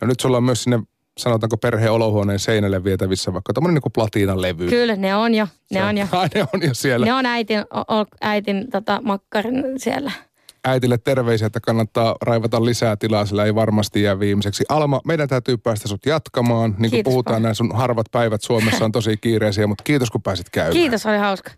No 0.00 0.06
nyt 0.06 0.20
sulla 0.20 0.36
on 0.36 0.44
myös 0.44 0.62
sinne, 0.62 0.80
sanotaanko 1.18 1.56
perheen 1.56 1.92
olohuoneen 1.92 2.38
seinälle 2.38 2.84
vietävissä 2.84 3.32
vaikka 3.32 3.52
tämmöinen 3.52 3.74
niin 3.84 3.92
platiinan 3.92 4.42
levy. 4.42 4.68
Kyllä 4.68 4.96
ne 4.96 5.16
on 5.16 5.34
jo, 5.34 5.48
ne 5.70 5.78
Se 5.80 5.84
on 5.84 5.98
jo. 5.98 6.06
Ai, 6.12 6.28
ne 6.34 6.44
on 6.54 6.62
jo 6.62 6.74
siellä. 6.74 7.06
Ne 7.06 7.14
on 7.14 7.26
äitin, 7.26 7.60
o, 7.60 7.80
o, 8.00 8.06
äitin 8.20 8.70
tota, 8.70 9.00
makkarin 9.04 9.64
siellä. 9.76 10.12
Äitille 10.64 10.98
terveisiä, 10.98 11.46
että 11.46 11.60
kannattaa 11.60 12.16
raivata 12.22 12.64
lisää 12.64 12.96
tilaa, 12.96 13.26
sillä 13.26 13.44
ei 13.44 13.54
varmasti 13.54 14.02
jää 14.02 14.20
viimeiseksi. 14.20 14.64
Alma, 14.68 15.00
meidän 15.04 15.28
täytyy 15.28 15.56
päästä 15.56 15.88
sut 15.88 16.06
jatkamaan. 16.06 16.70
Niin 16.70 16.76
kuin 16.78 16.90
Kiitos 16.90 17.10
puhutaan, 17.10 17.32
paljon. 17.32 17.42
nämä 17.42 17.54
sun 17.54 17.76
harvat 17.76 18.06
päivät 18.12 18.42
Suomessa 18.42 18.84
on 18.84 18.92
tosi 18.92 19.16
kiireisiä, 19.16 19.66
mutta 19.66 19.84
kiitos 19.84 20.10
kun 20.10 20.22
pääsit 20.22 20.50
käymään. 20.50 20.72
Kiitos, 20.72 21.06
oli 21.06 21.18
hauska. 21.18 21.50